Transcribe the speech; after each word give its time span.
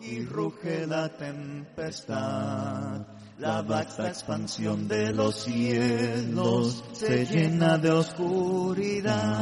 Y 0.00 0.24
ruge 0.24 0.86
la 0.86 1.08
tempestad. 1.16 3.06
La 3.38 3.62
vasta 3.62 4.08
expansión 4.08 4.86
de 4.86 5.12
los 5.12 5.42
cielos 5.44 6.84
se 6.92 7.26
llena 7.26 7.76
de 7.78 7.90
oscuridad. 7.90 9.32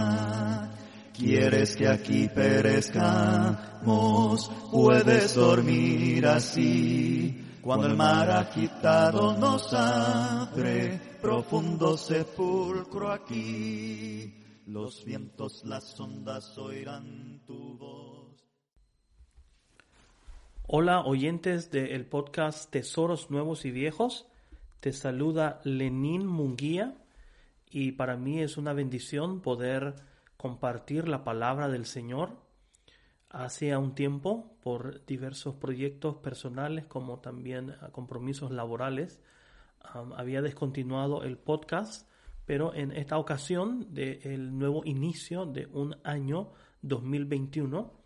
Quieres 1.12 1.76
que 1.76 1.86
aquí 1.88 2.28
perezcamos, 2.28 2.90
puedes 4.70 5.34
dormir 5.34 6.26
así. 6.26 7.38
Cuando 7.60 7.86
el 7.86 7.96
mar 7.96 8.30
agitado 8.30 9.36
nos 9.36 9.72
abre, 9.74 11.00
profundo 11.20 11.98
sepulcro 11.98 13.12
aquí. 13.12 14.34
Los 14.66 15.04
vientos, 15.04 15.62
las 15.64 16.00
ondas 16.00 16.56
oirán 16.56 17.42
tu 17.46 17.76
voz. 17.76 17.91
Hola 20.74 21.02
oyentes 21.02 21.70
del 21.70 22.06
podcast 22.06 22.70
Tesoros 22.70 23.30
Nuevos 23.30 23.66
y 23.66 23.70
Viejos. 23.70 24.26
Te 24.80 24.94
saluda 24.94 25.60
Lenín 25.64 26.26
Munguía 26.26 26.96
y 27.70 27.92
para 27.92 28.16
mí 28.16 28.40
es 28.40 28.56
una 28.56 28.72
bendición 28.72 29.42
poder 29.42 29.96
compartir 30.38 31.08
la 31.08 31.24
palabra 31.24 31.68
del 31.68 31.84
Señor. 31.84 32.30
Hace 33.28 33.76
un 33.76 33.94
tiempo, 33.94 34.56
por 34.62 35.04
diversos 35.04 35.56
proyectos 35.56 36.16
personales 36.16 36.86
como 36.86 37.18
también 37.18 37.76
compromisos 37.92 38.50
laborales, 38.50 39.20
había 39.82 40.40
descontinuado 40.40 41.22
el 41.22 41.36
podcast, 41.36 42.08
pero 42.46 42.72
en 42.72 42.92
esta 42.92 43.18
ocasión 43.18 43.92
del 43.92 44.56
nuevo 44.58 44.86
inicio 44.86 45.44
de 45.44 45.66
un 45.66 45.98
año 46.02 46.48
2021, 46.80 48.01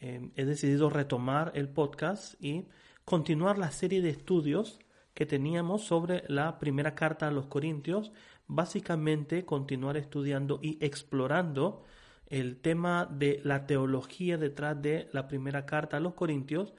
Em, 0.00 0.30
he 0.36 0.44
decidido 0.44 0.90
retomar 0.90 1.52
el 1.54 1.68
podcast 1.68 2.34
y 2.42 2.66
continuar 3.04 3.58
la 3.58 3.70
serie 3.70 4.00
de 4.00 4.10
estudios 4.10 4.78
que 5.14 5.26
teníamos 5.26 5.82
sobre 5.82 6.22
la 6.28 6.58
primera 6.58 6.94
carta 6.94 7.26
a 7.26 7.32
los 7.32 7.46
Corintios, 7.46 8.12
básicamente 8.46 9.44
continuar 9.44 9.96
estudiando 9.96 10.60
y 10.62 10.78
explorando 10.80 11.82
el 12.28 12.60
tema 12.60 13.08
de 13.10 13.40
la 13.42 13.66
teología 13.66 14.38
detrás 14.38 14.80
de 14.80 15.08
la 15.12 15.26
primera 15.26 15.66
carta 15.66 15.96
a 15.96 16.00
los 16.00 16.14
Corintios 16.14 16.74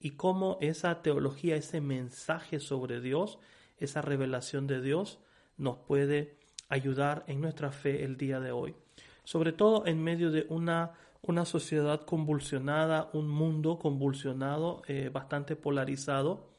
y 0.00 0.12
cómo 0.12 0.58
esa 0.60 1.02
teología, 1.02 1.56
ese 1.56 1.80
mensaje 1.80 2.58
sobre 2.58 3.00
Dios, 3.00 3.38
esa 3.78 4.02
revelación 4.02 4.66
de 4.66 4.80
Dios 4.80 5.20
nos 5.56 5.78
puede 5.78 6.36
ayudar 6.68 7.24
en 7.28 7.40
nuestra 7.40 7.70
fe 7.70 8.04
el 8.04 8.16
día 8.16 8.40
de 8.40 8.50
hoy. 8.50 8.74
Sobre 9.22 9.52
todo 9.52 9.86
en 9.86 10.02
medio 10.02 10.30
de 10.30 10.46
una 10.48 10.92
una 11.26 11.44
sociedad 11.44 12.04
convulsionada, 12.04 13.10
un 13.12 13.28
mundo 13.28 13.78
convulsionado, 13.78 14.82
eh, 14.86 15.10
bastante 15.12 15.56
polarizado, 15.56 16.50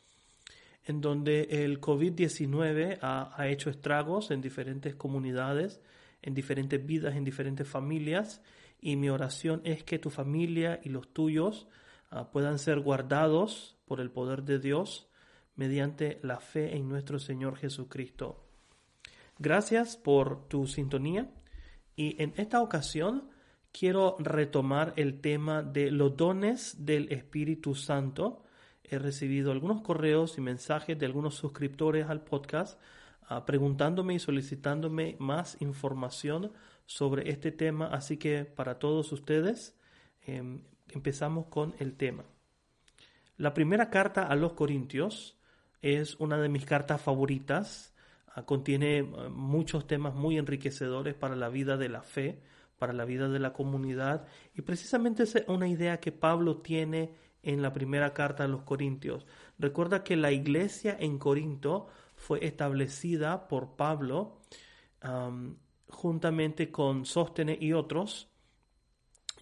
en 0.86 1.02
donde 1.02 1.48
el 1.64 1.82
COVID-19 1.82 3.00
ha, 3.02 3.48
hecho 3.48 3.70
estragos 3.70 4.32
en 4.32 4.42
diferentes 4.42 4.96
comunidades, 4.96 5.82
en 6.22 6.34
diferentes 6.34 6.86
vidas, 6.86 7.16
en 7.16 7.24
diferentes 7.24 7.68
familias, 7.68 8.42
y 8.80 8.96
mi 8.96 9.10
oración 9.10 9.62
es 9.64 9.84
que 9.84 10.00
tu 10.00 10.10
familia 10.10 10.80
y 10.84 10.90
los 10.90 11.08
tuyos 11.12 11.68
ah, 12.12 12.32
puedan 12.32 12.60
ser 12.60 12.80
guardados 12.80 13.78
por 13.86 14.00
el 14.00 14.12
poder 14.12 14.44
de 14.44 14.60
Dios 14.60 15.08
mediante 15.56 16.20
la 16.22 16.40
fe 16.40 16.76
en 16.76 16.88
nuestro 16.88 17.18
Señor 17.18 17.56
Jesucristo. 17.56 18.44
Gracias 19.40 19.98
por 19.98 20.48
tu 20.48 20.68
sintonía 20.68 21.30
y 21.96 22.22
en 22.22 22.34
esta 22.38 22.62
ocasión 22.62 23.30
quiero 23.78 24.16
retomar 24.20 24.94
el 24.96 25.20
tema 25.20 25.62
de 25.62 25.92
los 25.92 26.16
dones 26.16 26.86
del 26.86 27.12
Espíritu 27.12 27.76
Santo. 27.76 28.42
He 28.86 28.98
recibido 28.98 29.52
algunos 29.52 29.82
correos 29.82 30.38
y 30.38 30.42
mensajes 30.42 30.98
de 30.98 31.06
algunos 31.06 31.36
suscriptores 31.36 32.08
al 32.08 32.22
podcast 32.22 32.80
ah, 33.28 33.46
preguntándome 33.46 34.14
y 34.14 34.20
solicitándome 34.20 35.18
más 35.20 35.58
información 35.60 36.54
sobre 36.86 37.30
este 37.30 37.52
tema. 37.52 37.88
Así 37.88 38.16
que 38.16 38.46
para 38.46 38.80
todos 38.80 39.12
ustedes 39.12 39.76
em, 40.26 40.62
empezamos 40.88 41.48
con 41.48 41.76
el 41.80 41.98
tema. 41.98 42.24
La 43.36 43.54
primera 43.54 43.90
carta 43.90 44.24
a 44.24 44.36
los 44.36 44.54
Corintios 44.54 45.38
es 45.82 46.16
una 46.16 46.38
de 46.38 46.48
mis 46.48 46.66
cartas 46.66 47.02
favoritas. 47.02 47.94
Ah, 48.28 48.46
contiene 48.46 49.00
ah, 49.18 49.28
muchos 49.30 49.86
temas 49.86 50.16
muy 50.16 50.38
enriquecedores 50.38 51.14
para 51.14 51.36
la 51.36 51.50
vida 51.50 51.76
de 51.76 51.90
la 51.90 52.04
fe 52.04 52.40
para 52.78 52.94
la 52.94 53.06
vida 53.06 53.30
de 53.30 53.40
la 53.40 53.54
comunidad 53.54 54.28
y 54.54 54.62
precisamente 54.62 55.24
es 55.24 55.36
una 55.48 55.68
idea 55.68 56.00
que 56.00 56.12
Pablo 56.12 56.58
tiene 56.58 57.16
en 57.44 57.62
la 57.62 57.74
primera 57.74 58.14
carta 58.14 58.44
a 58.44 58.48
los 58.48 58.64
Corintios. 58.64 59.26
Recuerda 59.60 60.04
que 60.04 60.16
la 60.16 60.32
iglesia 60.32 60.98
en 61.00 61.20
Corinto 61.20 61.88
fue 62.16 62.44
establecida 62.46 63.48
por 63.48 63.76
Pablo 63.76 64.42
juntamente 65.90 66.72
con 66.72 67.06
Sóstenes 67.06 67.62
y 67.62 67.74
otros. 67.74 68.30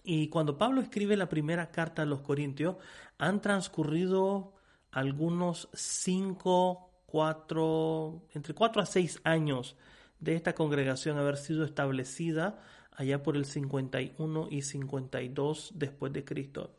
Y 0.02 0.28
cuando 0.28 0.58
Pablo 0.58 0.82
escribe 0.82 1.16
la 1.16 1.30
primera 1.30 1.70
carta 1.70 2.02
a 2.02 2.06
los 2.06 2.20
Corintios, 2.20 2.76
han 3.16 3.40
transcurrido 3.40 4.52
algunos 4.90 5.70
cinco, 5.72 6.90
cuatro, 7.06 8.26
entre 8.34 8.54
cuatro 8.54 8.82
a 8.82 8.86
seis 8.86 9.20
años 9.24 9.76
de 10.20 10.36
esta 10.36 10.54
congregación 10.54 11.18
haber 11.18 11.36
sido 11.36 11.64
establecida 11.64 12.60
allá 12.94 13.22
por 13.22 13.36
el 13.36 13.44
51 13.44 14.48
y 14.50 14.62
52 14.62 15.72
después 15.74 16.12
de 16.12 16.24
Cristo. 16.24 16.70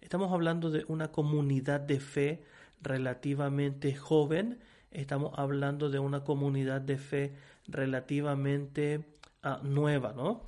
Estamos 0.00 0.32
hablando 0.32 0.70
de 0.70 0.84
una 0.88 1.08
comunidad 1.08 1.80
de 1.80 2.00
fe 2.00 2.42
relativamente 2.80 3.94
joven, 3.94 4.58
estamos 4.90 5.32
hablando 5.36 5.90
de 5.90 5.98
una 5.98 6.24
comunidad 6.24 6.80
de 6.80 6.98
fe 6.98 7.32
relativamente 7.66 9.04
ah, 9.42 9.60
nueva, 9.62 10.12
¿no? 10.12 10.42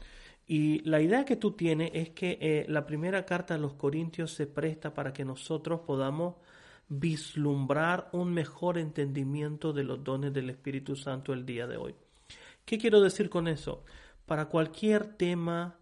Y 0.47 0.81
la 0.81 1.01
idea 1.01 1.25
que 1.25 1.37
tú 1.37 1.53
tienes 1.53 1.93
es 1.95 2.11
que 2.11 2.37
eh, 2.41 2.67
la 2.69 2.85
primera 2.85 3.25
carta 3.25 3.55
a 3.55 3.59
los 3.59 3.75
Corintios 3.75 4.33
se 4.33 4.49
presta 4.49 4.93
para 4.93 5.13
que 5.13 5.25
nosotros 5.25 5.81
podamos 5.87 6.35
vislumbrar 6.89 8.09
un 8.13 8.35
mejor 8.35 8.77
entendimiento 8.77 9.73
de 9.73 9.85
los 9.85 10.03
dones 10.03 10.33
del 10.33 10.51
Espíritu 10.51 10.97
Santo 10.97 11.33
el 11.33 11.47
día 11.47 11.69
de 11.69 11.77
hoy. 11.77 11.95
¿Qué 12.65 12.79
quiero 12.79 13.01
decir 13.01 13.31
con 13.31 13.47
eso? 13.47 13.85
Para 14.31 14.45
cualquier 14.45 15.17
tema, 15.17 15.77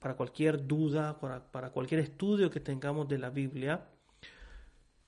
para 0.00 0.16
cualquier 0.16 0.66
duda, 0.66 1.20
para, 1.20 1.70
cualquier 1.70 2.00
estudio 2.00 2.50
que 2.50 2.58
tengamos 2.58 3.06
de 3.06 3.18
la 3.18 3.30
Biblia, 3.30 3.86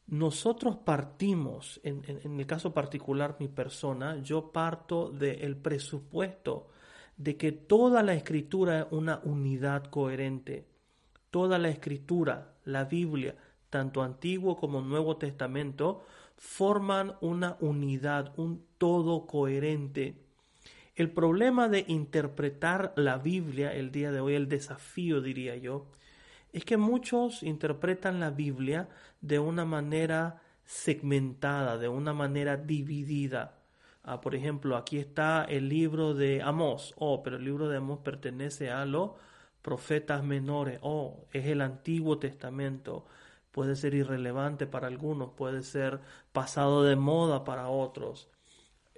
nosotros 0.06 0.76
partimos, 0.76 1.80
en, 1.82 2.04
el 2.06 2.46
caso 2.46 2.72
particular 2.72 3.38
mi 3.40 3.48
persona, 3.48 4.22
yo 4.22 4.52
parto 4.52 5.10
del 5.10 5.56
presupuesto 5.56 6.68
de 7.16 7.36
que 7.36 7.50
toda 7.50 8.04
la 8.04 8.14
escritura 8.14 8.82
es 8.82 8.86
una 8.92 9.20
unidad 9.24 9.86
coherente. 9.86 10.68
Toda 11.32 11.58
la 11.58 11.70
escritura, 11.70 12.54
la 12.64 12.84
Biblia, 12.84 13.34
tanto 13.68 14.00
Antiguo 14.00 14.56
como 14.56 14.80
Nuevo 14.80 15.16
Testamento, 15.16 16.04
forman 16.36 17.16
una 17.20 17.56
unidad, 17.58 18.32
un 18.38 18.64
todo 18.78 19.26
coherente. 19.26 20.29
El 21.00 21.08
problema 21.12 21.70
de 21.70 21.86
interpretar 21.88 22.92
la 22.94 23.16
Biblia 23.16 23.72
el 23.72 23.90
día 23.90 24.12
de 24.12 24.20
hoy, 24.20 24.34
el 24.34 24.50
desafío 24.50 25.22
diría 25.22 25.56
yo, 25.56 25.86
es 26.52 26.66
que 26.66 26.76
muchos 26.76 27.42
interpretan 27.42 28.20
la 28.20 28.28
Biblia 28.28 28.86
de 29.22 29.38
una 29.38 29.64
manera 29.64 30.42
segmentada, 30.62 31.78
de 31.78 31.88
una 31.88 32.12
manera 32.12 32.58
dividida. 32.58 33.62
Ah, 34.02 34.20
por 34.20 34.34
ejemplo, 34.34 34.76
aquí 34.76 34.98
está 34.98 35.44
el 35.44 35.70
libro 35.70 36.12
de 36.12 36.42
Amós. 36.42 36.92
Oh, 36.98 37.22
pero 37.22 37.36
el 37.36 37.44
libro 37.46 37.70
de 37.70 37.78
Amós 37.78 38.00
pertenece 38.04 38.70
a 38.70 38.84
los 38.84 39.12
profetas 39.62 40.22
menores. 40.22 40.80
Oh, 40.82 41.24
es 41.32 41.46
el 41.46 41.62
Antiguo 41.62 42.18
Testamento. 42.18 43.06
Puede 43.52 43.74
ser 43.74 43.94
irrelevante 43.94 44.66
para 44.66 44.88
algunos, 44.88 45.30
puede 45.30 45.62
ser 45.62 45.98
pasado 46.34 46.84
de 46.84 46.96
moda 46.96 47.42
para 47.42 47.70
otros 47.70 48.28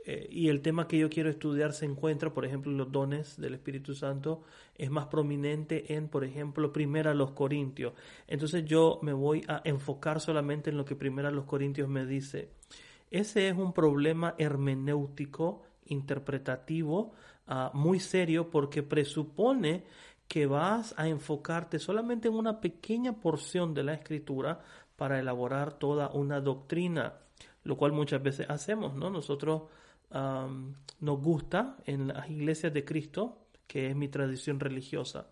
eh, 0.05 0.27
y 0.31 0.49
el 0.49 0.63
tema 0.63 0.89
que 0.89 0.99
yo 0.99 1.09
quiero 1.09 1.31
estudiar 1.31 1.73
se 1.73 1.85
encuentra, 1.85 2.33
por 2.33 2.45
ejemplo, 2.45 2.73
los 2.73 2.91
dones 2.91 3.41
del 3.41 3.55
Espíritu 3.55 3.95
Santo, 3.95 4.43
es 4.77 4.91
más 4.91 5.07
prominente 5.07 5.95
en, 5.95 6.09
por 6.09 6.25
ejemplo, 6.25 6.73
Primera 6.73 7.15
los 7.15 7.33
Corintios. 7.33 7.93
Entonces 8.27 8.65
yo 8.65 8.99
me 9.03 9.13
voy 9.13 9.45
a 9.47 9.61
enfocar 9.65 10.21
solamente 10.21 10.71
en 10.71 10.77
lo 10.77 10.85
que 10.85 10.97
Primera 10.97 11.31
los 11.31 11.45
Corintios 11.45 11.89
me 11.89 12.05
dice. 12.05 12.51
Ese 13.11 13.49
es 13.49 13.57
un 13.57 13.73
problema 13.73 14.35
hermenéutico, 14.39 15.63
interpretativo, 15.87 17.13
ah, 17.47 17.71
muy 17.75 18.01
serio, 18.01 18.51
porque 18.51 18.83
presupone 18.83 19.85
que 20.27 20.47
vas 20.47 20.95
a 20.97 21.09
enfocarte 21.09 21.79
solamente 21.79 22.29
en 22.29 22.35
una 22.35 22.61
pequeña 22.61 23.21
porción 23.21 23.75
de 23.75 23.85
la 23.85 23.95
escritura 23.95 24.61
para 24.97 25.21
elaborar 25.21 25.75
toda 25.75 26.09
una 26.09 26.41
doctrina, 26.41 27.19
lo 27.65 27.77
cual 27.77 27.93
muchas 27.93 28.23
veces 28.23 28.49
hacemos, 28.49 28.95
¿no? 28.95 29.11
Nosotros 29.11 29.65
nos 30.13 31.21
gusta 31.21 31.77
en 31.87 32.09
las 32.09 32.31
iglesias 32.31 32.73
de 32.73 32.85
Cristo, 32.85 33.47
que 33.67 33.89
es 33.89 33.97
mi 33.97 34.09
tradición 34.09 34.61
religiosa. 34.61 35.29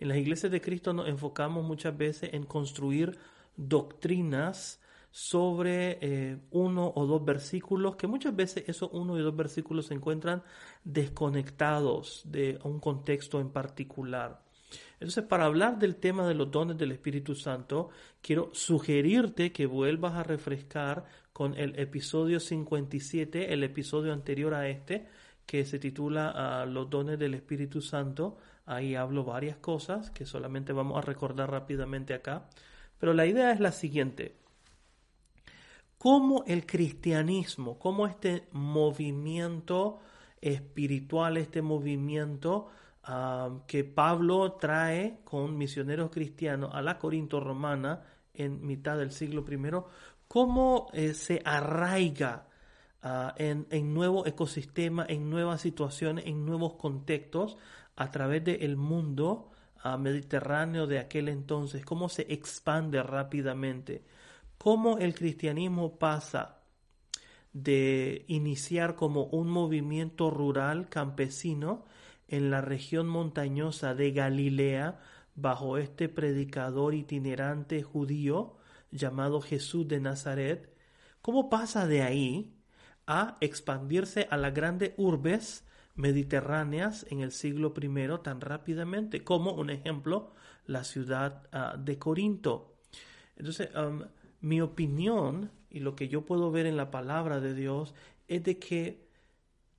En 0.00 0.08
las 0.08 0.18
iglesias 0.18 0.50
de 0.50 0.60
Cristo 0.60 0.92
nos 0.92 1.08
enfocamos 1.08 1.64
muchas 1.64 1.96
veces 1.96 2.30
en 2.32 2.44
construir 2.44 3.16
doctrinas 3.56 4.80
sobre 5.12 5.98
eh, 6.00 6.38
uno 6.50 6.90
o 6.94 7.06
dos 7.06 7.24
versículos, 7.24 7.96
que 7.96 8.06
muchas 8.06 8.34
veces 8.34 8.64
esos 8.66 8.90
uno 8.92 9.18
y 9.18 9.22
dos 9.22 9.36
versículos 9.36 9.86
se 9.86 9.94
encuentran 9.94 10.42
desconectados 10.82 12.22
de 12.24 12.58
un 12.64 12.80
contexto 12.80 13.38
en 13.38 13.50
particular. 13.50 14.42
Entonces, 14.94 15.24
para 15.24 15.44
hablar 15.44 15.78
del 15.78 15.96
tema 15.96 16.26
de 16.26 16.34
los 16.34 16.50
dones 16.50 16.78
del 16.78 16.92
Espíritu 16.92 17.34
Santo, 17.34 17.90
quiero 18.22 18.50
sugerirte 18.54 19.52
que 19.52 19.66
vuelvas 19.66 20.14
a 20.14 20.22
refrescar 20.22 21.04
con 21.32 21.54
el 21.58 21.78
episodio 21.78 22.40
57, 22.40 23.52
el 23.52 23.64
episodio 23.64 24.12
anterior 24.12 24.54
a 24.54 24.68
este, 24.68 25.06
que 25.46 25.64
se 25.64 25.78
titula 25.78 26.64
Los 26.66 26.90
dones 26.90 27.18
del 27.18 27.34
Espíritu 27.34 27.80
Santo. 27.80 28.36
Ahí 28.66 28.94
hablo 28.94 29.24
varias 29.24 29.56
cosas 29.56 30.10
que 30.10 30.26
solamente 30.26 30.72
vamos 30.72 30.98
a 30.98 31.00
recordar 31.00 31.50
rápidamente 31.50 32.14
acá. 32.14 32.48
Pero 32.98 33.14
la 33.14 33.26
idea 33.26 33.52
es 33.52 33.60
la 33.60 33.72
siguiente. 33.72 34.36
Cómo 35.98 36.44
el 36.46 36.66
cristianismo, 36.66 37.78
cómo 37.78 38.06
este 38.06 38.48
movimiento 38.52 40.00
espiritual, 40.40 41.36
este 41.36 41.62
movimiento 41.62 42.68
ah, 43.04 43.60
que 43.66 43.84
Pablo 43.84 44.52
trae 44.52 45.20
con 45.24 45.56
misioneros 45.56 46.10
cristianos 46.10 46.70
a 46.74 46.82
la 46.82 46.98
Corinto 46.98 47.40
romana 47.40 48.02
en 48.34 48.66
mitad 48.66 48.98
del 48.98 49.12
siglo 49.12 49.44
I, 49.48 49.58
cómo 50.32 50.88
eh, 50.94 51.12
se 51.12 51.42
arraiga 51.44 52.48
ah, 53.02 53.34
en, 53.36 53.66
en, 53.68 53.92
nuevo 53.92 54.26
ecosistema, 54.26 55.04
en 55.06 55.28
nuevas 55.28 55.60
situaciones, 55.60 56.24
en 56.24 56.46
nuevos 56.46 56.72
contextos 56.76 57.58
a 57.96 58.10
través 58.10 58.42
del 58.42 58.78
mundo 58.78 59.50
ah, 59.82 59.98
mediterráneo 59.98 60.86
de 60.86 61.00
aquel 61.00 61.28
entonces, 61.28 61.84
cómo 61.84 62.08
se 62.08 62.22
expande 62.32 63.02
rápidamente, 63.02 64.06
cómo 64.56 64.96
el 64.96 65.14
cristianismo 65.14 65.98
pasa 65.98 66.62
de 67.52 68.24
iniciar 68.26 68.94
como 68.94 69.24
un 69.24 69.50
movimiento 69.50 70.30
rural 70.30 70.88
campesino 70.88 71.84
en 72.26 72.50
la 72.50 72.62
región 72.62 73.06
montañosa 73.06 73.94
de 73.94 74.12
Galilea 74.12 74.98
bajo 75.34 75.76
este 75.76 76.08
predicador 76.08 76.94
itinerante 76.94 77.82
judío, 77.82 78.61
llamado 78.92 79.40
Jesús 79.40 79.88
de 79.88 80.00
Nazaret, 80.00 80.72
¿cómo 81.20 81.50
pasa 81.50 81.86
de 81.86 82.02
ahí 82.02 82.54
a 83.06 83.36
expandirse 83.40 84.28
a 84.30 84.36
las 84.36 84.54
grandes 84.54 84.92
urbes 84.96 85.64
mediterráneas 85.94 87.04
en 87.10 87.20
el 87.20 87.32
siglo 87.32 87.74
I 87.76 88.22
tan 88.22 88.40
rápidamente? 88.40 89.24
Como 89.24 89.52
un 89.54 89.70
ejemplo, 89.70 90.32
la 90.66 90.84
ciudad 90.84 91.48
ah, 91.52 91.76
de 91.76 91.98
Corinto. 91.98 92.76
Entonces, 93.36 93.70
um, 93.74 94.02
mi 94.40 94.60
opinión 94.60 95.50
y 95.70 95.80
lo 95.80 95.96
que 95.96 96.08
yo 96.08 96.24
puedo 96.24 96.50
ver 96.50 96.66
en 96.66 96.76
la 96.76 96.90
palabra 96.90 97.40
de 97.40 97.54
Dios 97.54 97.94
es 98.28 98.44
de 98.44 98.58
que 98.58 99.08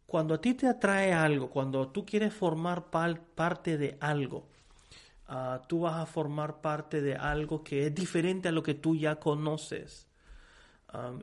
cuando 0.06 0.36
a 0.36 0.42
ti 0.42 0.54
te 0.54 0.68
atrae 0.68 1.14
algo, 1.14 1.50
cuando 1.50 1.88
tú 1.90 2.06
quieres 2.06 2.34
formar 2.34 2.90
parte 2.90 3.78
de 3.78 3.98
algo, 4.00 4.48
Ah, 5.28 5.62
tú 5.68 5.82
vas 5.82 5.96
a 5.96 6.06
formar 6.06 6.62
parte 6.62 7.02
de 7.02 7.16
algo 7.16 7.64
que 7.64 7.88
es 7.88 7.96
diferente 7.96 8.50
a 8.50 8.52
lo 8.52 8.62
que 8.64 8.74
tú 8.74 8.96
ya 8.96 9.16
conoces. 9.16 10.08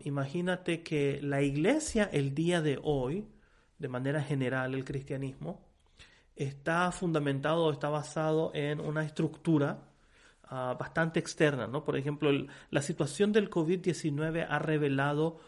imagínate 0.04 0.82
que 0.82 1.20
la 1.22 1.42
iglesia 1.42 2.08
el 2.12 2.34
día 2.34 2.60
de 2.60 2.80
hoy, 2.82 3.28
de 3.78 3.88
manera 3.88 4.20
general, 4.22 4.74
el 4.74 4.84
cristianismo, 4.84 5.60
está 6.34 6.90
fundamentado, 6.90 7.70
está 7.70 7.88
basado 7.90 8.50
en 8.54 8.80
una 8.80 9.04
estructura 9.04 9.78
ah, 10.44 10.76
bastante 10.78 11.20
externa. 11.20 11.66
¿no? 11.66 11.84
Por 11.84 11.96
ejemplo, 11.96 12.30
la 12.70 12.82
situación 12.82 13.32
del 13.32 13.50
COVID-19 13.50 14.46
ha 14.48 14.58
revelado 14.58 15.38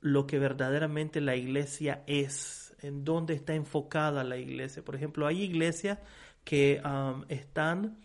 lo 0.00 0.26
que 0.26 0.38
verdaderamente 0.38 1.22
la 1.22 1.34
iglesia 1.34 2.04
es, 2.06 2.76
en 2.82 3.04
dónde 3.04 3.32
está 3.32 3.54
enfocada 3.54 4.22
la 4.22 4.36
iglesia. 4.36 4.84
Por 4.84 4.94
ejemplo, 4.94 5.26
hay 5.26 5.42
iglesias 5.42 5.98
que 6.44 6.80
están 7.28 7.98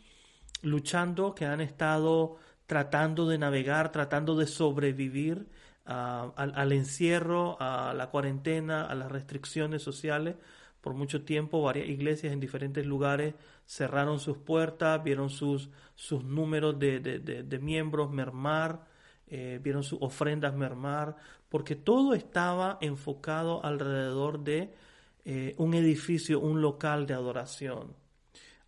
luchando, 0.62 1.36
que 1.36 1.46
han 1.46 1.62
estado 1.62 2.38
tratando 2.66 3.28
de 3.28 3.38
navegar, 3.38 3.92
tratando 3.92 4.36
de 4.36 4.48
sobrevivir 4.48 5.48
ah, 5.86 6.32
al, 6.36 6.72
encierro, 6.72 7.58
a 7.60 7.94
la 7.96 8.12
cuarentena, 8.12 8.86
a 8.86 8.96
las 8.96 9.12
restricciones 9.12 9.82
sociales. 9.82 10.36
Por 10.82 10.94
mucho 10.94 11.24
tiempo, 11.24 11.62
varias 11.62 11.90
iglesias 11.90 12.32
en 12.32 12.40
diferentes 12.40 12.86
lugares 12.86 13.34
cerraron 13.66 14.20
sus 14.20 14.38
puertas, 14.38 15.04
vieron 15.04 15.30
sus, 15.30 15.70
sus 15.96 16.24
números 16.24 16.80
de, 16.80 17.00
de, 17.00 17.60
miembros 17.60 18.12
mermar, 18.12 18.86
eh, 19.28 19.60
vieron 19.62 19.84
sus 19.84 20.00
ofrendas 20.02 20.56
mermar, 20.56 21.16
porque 21.50 21.76
todo 21.76 22.14
estaba 22.14 22.78
enfocado 22.82 23.64
alrededor 23.66 24.44
de 24.44 24.74
eh, 25.26 25.56
un 25.58 25.74
edificio, 25.74 26.40
un 26.40 26.62
local 26.62 27.06
de 27.06 27.14
adoración. 27.16 27.96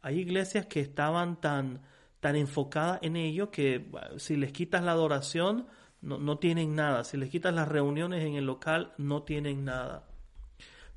Hay 0.02 0.20
iglesias 0.20 0.66
que 0.66 0.80
estaban 0.80 1.40
tan, 1.40 1.82
tan 2.20 2.36
enfocadas 2.36 3.00
en 3.02 3.16
ello 3.16 3.52
que 3.52 3.92
si 4.18 4.36
les 4.36 4.52
quitas 4.52 4.84
la 4.84 4.92
adoración, 4.94 5.68
no, 6.02 6.18
no 6.18 6.40
tienen 6.40 6.76
nada. 6.76 7.04
Si 7.04 7.18
les 7.18 7.30
quitas 7.30 7.54
las 7.54 7.68
reuniones 7.68 8.24
en 8.24 8.36
el 8.36 8.46
local, 8.46 8.94
no 8.98 9.24
tienen 9.24 9.66
nada. 9.66 10.08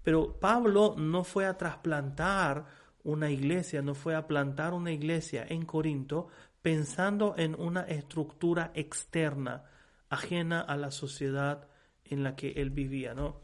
Pero 0.02 0.38
Pablo 0.38 0.94
no 0.96 1.24
fue 1.24 1.46
a 1.46 1.56
trasplantar 1.56 2.66
una 3.04 3.30
iglesia, 3.30 3.82
no 3.82 3.94
fue 3.94 4.14
a 4.14 4.26
plantar 4.26 4.74
una 4.74 4.92
iglesia 4.92 5.46
en 5.48 5.64
Corinto 5.64 6.28
pensando 6.62 7.34
en 7.36 7.54
una 7.58 7.82
estructura 7.82 8.70
externa, 8.74 9.64
ajena 10.08 10.60
a 10.60 10.76
la 10.76 10.90
sociedad 10.90 11.68
en 12.04 12.22
la 12.22 12.36
que 12.36 12.52
él 12.52 12.70
vivía, 12.70 13.14
¿no? 13.14 13.42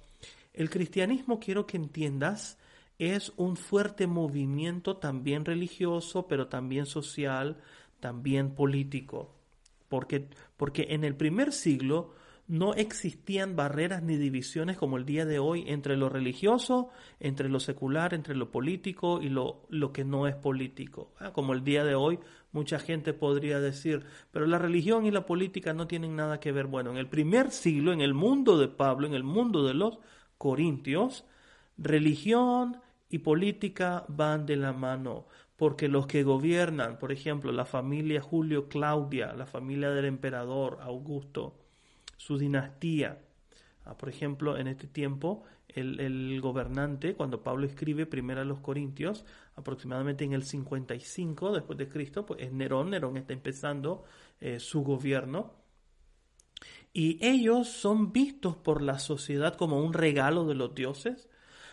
El 0.53 0.71
cristianismo 0.71 1.39
quiero 1.39 1.67
que 1.67 1.77
entiendas 1.77 2.59
es 3.01 3.33
un 3.39 3.57
fuerte 3.57 4.07
movimiento 4.07 4.99
también 4.99 5.47
religioso, 5.47 6.29
pero 6.29 6.49
también 6.49 6.85
social, 6.85 7.57
también 7.99 8.55
político. 8.55 9.35
Porque, 9.89 10.29
porque 10.59 10.89
en 10.91 11.05
el 11.05 11.17
primer 11.17 11.53
siglo 11.53 12.13
no 12.47 12.75
existían 12.75 13.57
barreras 13.57 14.03
ni 14.03 14.17
divisiones 14.17 14.77
como 14.77 14.99
el 14.99 15.07
día 15.07 15.25
de 15.25 15.39
hoy 15.39 15.65
entre 15.69 15.97
lo 15.97 16.11
religioso, 16.11 16.91
entre 17.21 17.49
lo 17.49 17.59
secular, 17.59 18.13
entre 18.13 18.35
lo 18.35 18.51
político 18.51 19.23
y 19.23 19.31
lo, 19.31 19.63
lo 19.71 19.93
que 19.93 20.05
no 20.05 20.27
es 20.27 20.35
político. 20.35 21.13
Ah, 21.19 21.33
como 21.33 21.55
el 21.55 21.65
día 21.65 21.85
de 21.85 21.95
hoy 21.95 22.19
mucha 22.53 22.79
gente 22.79 23.15
podría 23.15 23.61
decir, 23.61 24.05
pero 24.31 24.47
la 24.47 24.59
religión 24.59 25.07
y 25.07 25.11
la 25.11 25.25
política 25.25 25.73
no 25.73 25.87
tienen 25.87 26.17
nada 26.17 26.39
que 26.39 26.53
ver. 26.53 26.67
Bueno, 26.67 26.91
en 26.91 26.99
el 26.99 27.09
primer 27.09 27.51
siglo, 27.51 27.95
en 27.95 28.03
el 28.03 28.13
mundo 28.13 28.59
de 28.59 28.69
Pablo, 28.69 29.07
en 29.07 29.15
el 29.15 29.25
mundo 29.25 29.65
de 29.65 29.75
los 29.75 30.01
corintios, 30.37 31.25
religión, 31.79 32.79
y 33.11 33.19
política 33.19 34.05
van 34.09 34.47
de 34.47 34.57
la 34.57 34.73
mano, 34.73 35.27
porque 35.57 35.89
los 35.89 36.07
que 36.07 36.23
gobiernan, 36.23 36.99
por 36.99 37.13
ejemplo, 37.13 37.53
la 37.53 37.67
familia 37.67 38.23
Julio 38.23 38.69
Claudia, 38.69 39.35
la 39.35 39.47
familia 39.47 39.91
del 39.91 40.07
emperador 40.07 40.79
Augusto, 40.81 41.59
su 42.17 42.39
dinastía, 42.39 43.21
ah, 43.85 43.97
por 43.97 44.09
ejemplo, 44.09 44.57
en 44.57 44.69
este 44.69 44.87
tiempo, 44.87 45.43
el, 45.69 46.41
gobernante, 46.41 47.15
cuando 47.15 47.43
Pablo 47.43 47.67
escribe 47.67 48.07
primero 48.07 48.41
a 48.41 48.45
los 48.45 48.61
Corintios, 48.61 49.25
aproximadamente 49.57 50.25
en 50.25 50.33
el 50.33 50.43
55 50.43 51.53
después 51.53 51.79
de 51.79 51.89
Cristo, 51.89 52.27
pues 52.27 52.43
es 52.43 52.53
Nerón, 52.53 52.91
Nerón 52.91 53.17
está 53.17 53.33
empezando 53.33 54.05
eh, 54.41 54.59
su 54.59 54.83
gobierno, 54.83 55.53
y 56.93 57.25
ellos 57.25 57.69
son 57.69 58.13
vistos 58.13 58.57
por 58.57 58.83
la 58.83 58.99
sociedad 58.99 59.57
como 59.57 59.83
un 59.83 59.93
regalo 59.93 60.45
de 60.45 60.55
los 60.55 60.75
dioses, 60.75 61.30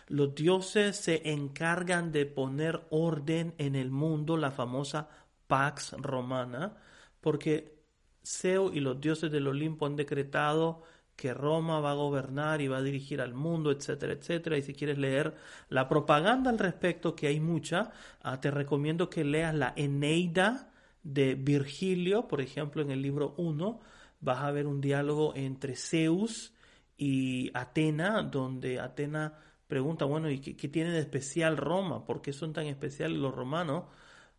los 0.08 0.34
dioses 0.34 0.96
se 0.96 1.30
encargan 1.30 2.12
de 2.12 2.26
poner 2.26 2.86
orden 2.90 3.54
en 3.58 3.76
el 3.76 3.90
mundo, 3.90 4.36
la 4.36 4.50
famosa 4.50 5.08
Pax 5.46 5.92
Romana, 5.98 6.76
porque 7.20 7.78
Zeus 8.24 8.74
y 8.74 8.80
los 8.80 9.00
dioses 9.00 9.30
del 9.30 9.46
Olimpo 9.46 9.86
han 9.86 9.96
decretado 9.96 10.82
que 11.16 11.34
Roma 11.34 11.80
va 11.80 11.90
a 11.90 11.94
gobernar 11.94 12.60
y 12.60 12.68
va 12.68 12.76
a 12.76 12.82
dirigir 12.82 13.20
al 13.20 13.34
mundo, 13.34 13.72
etcétera, 13.72 14.12
etcétera. 14.12 14.56
Y 14.56 14.62
si 14.62 14.72
quieres 14.72 14.98
leer 14.98 15.34
la 15.68 15.88
propaganda 15.88 16.48
al 16.48 16.58
respecto, 16.58 17.16
que 17.16 17.26
hay 17.26 17.40
mucha, 17.40 17.90
ah, 18.22 18.40
te 18.40 18.52
recomiendo 18.52 19.10
que 19.10 19.24
leas 19.24 19.54
la 19.54 19.72
Eneida 19.74 20.70
de 21.02 21.34
Virgilio, 21.34 22.28
por 22.28 22.40
ejemplo, 22.40 22.82
en 22.82 22.92
el 22.92 23.02
libro 23.02 23.34
1, 23.36 23.80
vas 24.20 24.42
a 24.42 24.50
ver 24.52 24.68
un 24.68 24.80
diálogo 24.80 25.34
entre 25.34 25.74
Zeus 25.74 26.54
y 26.96 27.50
Atena, 27.52 28.22
donde 28.22 28.78
Atena 28.78 29.34
pregunta, 29.68 30.06
bueno, 30.06 30.30
¿y 30.30 30.40
qué, 30.40 30.68
tiene 30.68 30.90
de 30.90 31.00
especial 31.00 31.56
Roma? 31.56 32.04
¿Por 32.04 32.22
qué 32.22 32.32
son 32.32 32.52
tan 32.52 32.66
especiales 32.66 33.18
los 33.18 33.34
romanos? 33.34 33.84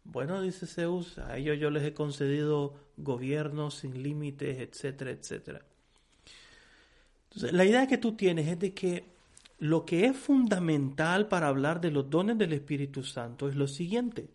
Bueno, 0.03 0.41
dice 0.41 0.65
Zeus, 0.65 1.19
a 1.19 1.37
ellos 1.37 1.57
yo 1.59 1.69
les 1.69 1.83
he 1.83 1.93
concedido 1.93 2.73
gobiernos 2.97 3.75
sin 3.75 4.01
límites, 4.03 4.59
etcétera, 4.59 5.11
etcétera. 5.11 5.61
Entonces, 7.25 7.53
la 7.53 7.63
idea 7.63 7.87
que 7.87 7.99
tú 7.99 8.13
tienes 8.13 8.47
es 8.47 8.59
de 8.59 8.73
que 8.73 9.05
lo 9.59 9.85
que 9.85 10.05
es 10.05 10.17
fundamental 10.17 11.27
para 11.27 11.47
hablar 11.47 11.79
de 11.79 11.91
los 11.91 12.09
dones 12.09 12.37
del 12.37 12.53
Espíritu 12.53 13.03
Santo 13.03 13.47
es 13.47 13.55
lo 13.55 13.67
siguiente. 13.67 14.29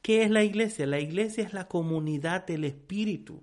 ¿Qué 0.00 0.24
es 0.24 0.30
la 0.30 0.42
iglesia? 0.42 0.84
La 0.86 0.98
iglesia 0.98 1.44
es 1.44 1.52
la 1.52 1.68
comunidad 1.68 2.44
del 2.44 2.64
Espíritu. 2.64 3.40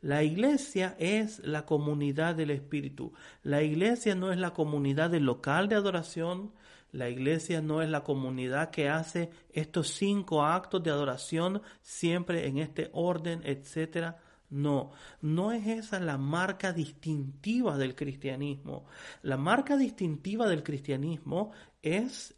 La 0.00 0.22
iglesia 0.22 0.94
es 0.98 1.40
la 1.40 1.66
comunidad 1.66 2.36
del 2.36 2.50
Espíritu. 2.50 3.12
La 3.42 3.62
iglesia 3.62 4.14
no 4.14 4.30
es 4.30 4.38
la 4.38 4.52
comunidad 4.52 5.10
del 5.10 5.24
local 5.24 5.68
de 5.68 5.74
adoración. 5.74 6.52
La 6.92 7.08
iglesia 7.08 7.60
no 7.60 7.82
es 7.82 7.88
la 7.90 8.04
comunidad 8.04 8.70
que 8.70 8.88
hace 8.88 9.30
estos 9.52 9.88
cinco 9.88 10.44
actos 10.44 10.82
de 10.82 10.90
adoración 10.90 11.62
siempre 11.82 12.46
en 12.46 12.58
este 12.58 12.90
orden, 12.92 13.40
etcétera. 13.44 14.18
No, 14.50 14.92
no 15.20 15.52
es 15.52 15.66
esa 15.66 16.00
la 16.00 16.16
marca 16.16 16.72
distintiva 16.72 17.76
del 17.76 17.94
cristianismo. 17.94 18.86
La 19.22 19.36
marca 19.36 19.76
distintiva 19.76 20.48
del 20.48 20.62
cristianismo 20.62 21.50
es 21.82 22.34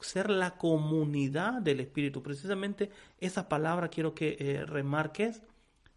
ser 0.00 0.30
la 0.30 0.56
comunidad 0.56 1.60
del 1.60 1.80
Espíritu. 1.80 2.22
Precisamente 2.22 2.90
esa 3.18 3.48
palabra 3.48 3.88
quiero 3.88 4.14
que 4.14 4.36
eh, 4.38 4.64
remarques, 4.64 5.42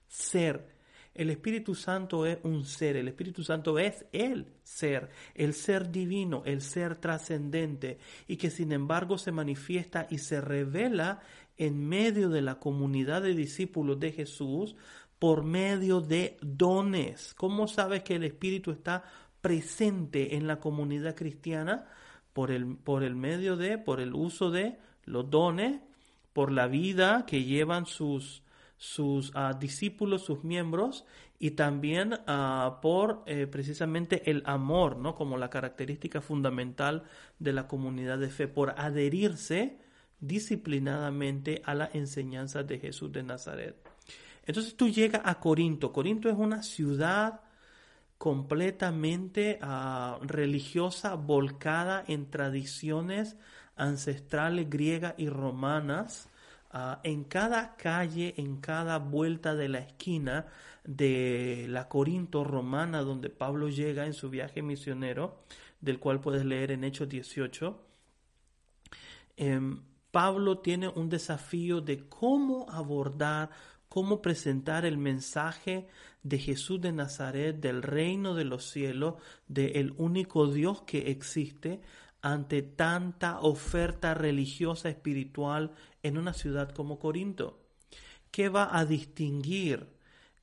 ser. 0.07 0.74
El 1.15 1.29
Espíritu 1.29 1.75
Santo 1.75 2.25
es 2.25 2.39
un 2.43 2.65
ser, 2.65 2.97
el 2.97 3.07
Espíritu 3.07 3.41
Santo 3.41 3.79
es 3.79 4.05
el 4.11 4.47
ser, 4.63 5.09
el 5.33 5.53
ser 5.53 5.89
divino, 5.89 6.43
el 6.45 6.61
ser 6.61 6.97
trascendente 6.97 7.99
y 8.27 8.35
que 8.35 8.49
sin 8.49 8.73
embargo 8.73 9.17
se 9.17 9.31
manifiesta 9.31 10.07
y 10.09 10.17
se 10.17 10.41
revela 10.41 11.21
en 11.57 11.87
medio 11.87 12.27
de 12.27 12.41
la 12.41 12.59
comunidad 12.59 13.21
de 13.21 13.33
discípulos 13.33 13.97
de 13.97 14.11
Jesús 14.11 14.75
por 15.17 15.45
medio 15.45 16.01
de 16.01 16.35
dones. 16.41 17.33
¿Cómo 17.35 17.69
sabes 17.69 18.03
que 18.03 18.15
el 18.15 18.25
Espíritu 18.25 18.71
está 18.71 19.05
presente 19.39 20.35
en 20.35 20.47
la 20.47 20.59
comunidad 20.59 21.15
cristiana? 21.15 21.85
Por 22.33 22.51
el, 22.51 22.75
por 22.75 23.03
el 23.03 23.15
medio 23.15 23.55
de, 23.55 23.77
por 23.77 24.01
el 24.01 24.13
uso 24.13 24.51
de 24.51 24.77
los 25.05 25.29
dones, 25.29 25.79
por 26.33 26.51
la 26.51 26.67
vida 26.67 27.25
que 27.25 27.45
llevan 27.45 27.85
sus, 27.85 28.43
sus 28.77 29.31
ah, 29.35 29.53
discípulos, 29.59 30.23
sus 30.23 30.43
miembros, 30.43 31.05
y 31.39 31.51
también 31.51 32.19
ah, 32.27 32.79
por 32.81 33.23
eh, 33.25 33.47
precisamente 33.47 34.29
el 34.29 34.43
amor, 34.45 34.97
¿no? 34.97 35.15
Como 35.15 35.37
la 35.37 35.49
característica 35.49 36.21
fundamental 36.21 37.03
de 37.39 37.53
la 37.53 37.67
comunidad 37.67 38.17
de 38.17 38.29
fe, 38.29 38.47
por 38.47 38.73
adherirse 38.77 39.79
disciplinadamente 40.19 41.61
a 41.65 41.75
la 41.75 41.89
enseñanza 41.93 42.63
de 42.63 42.79
Jesús 42.79 43.11
de 43.11 43.23
Nazaret. 43.23 43.75
Entonces 44.45 44.75
tú 44.75 44.89
llegas 44.89 45.21
a 45.25 45.39
Corinto. 45.39 45.91
Corinto 45.91 46.29
es 46.29 46.35
una 46.37 46.63
ciudad 46.63 47.41
completamente 48.17 49.59
ah, 49.61 50.19
religiosa, 50.21 51.15
volcada 51.15 52.03
en 52.07 52.29
tradiciones 52.29 53.35
ancestrales 53.75 54.69
griegas 54.69 55.15
y 55.17 55.29
romanas. 55.29 56.29
Ah, 56.77 56.99
en 57.03 57.23
cada 57.23 57.77
calle, 57.77 58.33
en 58.35 58.57
cada 58.57 58.97
vuelta 58.97 59.55
de 59.55 59.69
la 59.69 59.79
esquina 59.79 60.47
de 60.83 61.67
la 61.69 61.87
Corinto 61.87 62.43
romana, 62.43 62.99
donde 62.99 63.29
Pablo 63.29 63.69
llega 63.69 64.05
en 64.05 64.13
su 64.13 64.29
viaje 64.29 64.61
misionero, 64.61 65.45
del 65.79 65.99
cual 65.99 66.19
puedes 66.19 66.43
leer 66.43 66.71
en 66.71 66.83
Hechos 66.83 67.07
18, 67.07 67.81
em, 69.37 69.83
Pablo 70.11 70.59
tiene 70.59 70.89
un 70.89 71.07
desafío 71.07 71.79
de 71.79 72.09
cómo 72.09 72.69
abordar 72.69 73.51
cómo 73.87 74.21
presentar 74.21 74.85
el 74.85 74.97
mensaje 74.97 75.87
de 76.23 76.39
Jesús 76.39 76.81
de 76.81 76.91
Nazaret, 76.91 77.57
del 77.57 77.83
reino 77.83 78.35
de 78.35 78.43
los 78.43 78.69
cielos, 78.69 79.15
del 79.47 79.93
único 79.97 80.47
Dios 80.47 80.81
que 80.81 81.09
existe, 81.11 81.79
ante 82.25 82.63
tanta 82.63 83.39
oferta 83.41 84.15
religiosa 84.15 84.89
espiritual 84.89 85.71
en 86.05 86.19
una 86.19 86.33
ciudad 86.33 86.69
como 86.69 86.99
Corinto. 86.99 87.57
¿Qué 88.29 88.47
va 88.47 88.77
a 88.77 88.85
distinguir 88.85 89.87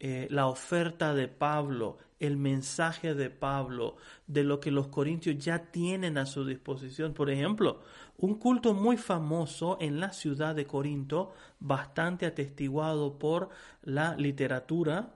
eh, 0.00 0.26
la 0.28 0.48
oferta 0.48 1.14
de 1.14 1.28
Pablo, 1.28 1.98
el 2.18 2.36
mensaje 2.36 3.14
de 3.14 3.30
Pablo, 3.30 3.96
de 4.26 4.42
lo 4.42 4.58
que 4.58 4.72
los 4.72 4.88
corintios 4.88 5.38
ya 5.38 5.70
tienen 5.70 6.18
a 6.18 6.26
su 6.26 6.44
disposición? 6.44 7.14
Por 7.14 7.30
ejemplo, 7.30 7.80
un 8.16 8.34
culto 8.36 8.74
muy 8.74 8.96
famoso 8.96 9.78
en 9.80 10.00
la 10.00 10.12
ciudad 10.12 10.56
de 10.56 10.66
Corinto, 10.66 11.32
bastante 11.60 12.26
atestiguado 12.26 13.18
por 13.18 13.50
la 13.82 14.16
literatura, 14.16 15.14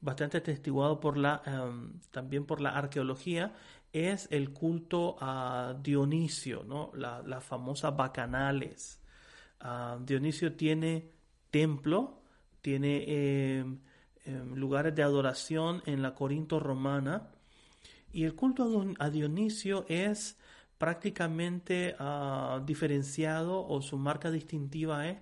bastante 0.00 0.38
atestiguado 0.38 1.00
por 1.00 1.18
la, 1.18 1.42
em, 1.44 2.00
también 2.10 2.46
por 2.46 2.62
la 2.62 2.70
arqueología, 2.70 3.52
es 3.92 4.26
el 4.30 4.54
culto 4.54 5.16
a 5.20 5.74
Dionisio, 5.82 6.64
¿no? 6.64 6.92
la, 6.94 7.40
famosa 7.42 7.90
bacanales. 7.90 9.01
Ah, 9.62 9.96
Dionisio 10.00 10.54
tiene 10.54 11.08
templo, 11.50 12.20
tiene 12.60 13.04
em, 13.06 13.78
em, 14.24 14.54
lugares 14.56 14.94
de 14.94 15.02
adoración 15.04 15.82
en 15.86 16.02
la 16.02 16.14
Corinto 16.14 16.58
romana, 16.58 17.30
y 18.12 18.24
el 18.24 18.34
culto 18.34 18.84
a 18.98 19.08
Dionisio 19.08 19.86
es 19.88 20.36
prácticamente 20.78 21.94
uh, 22.00 22.60
diferenciado 22.64 23.64
o 23.66 23.80
su 23.82 23.96
marca 23.98 24.32
distintiva 24.32 25.08
es 25.08 25.18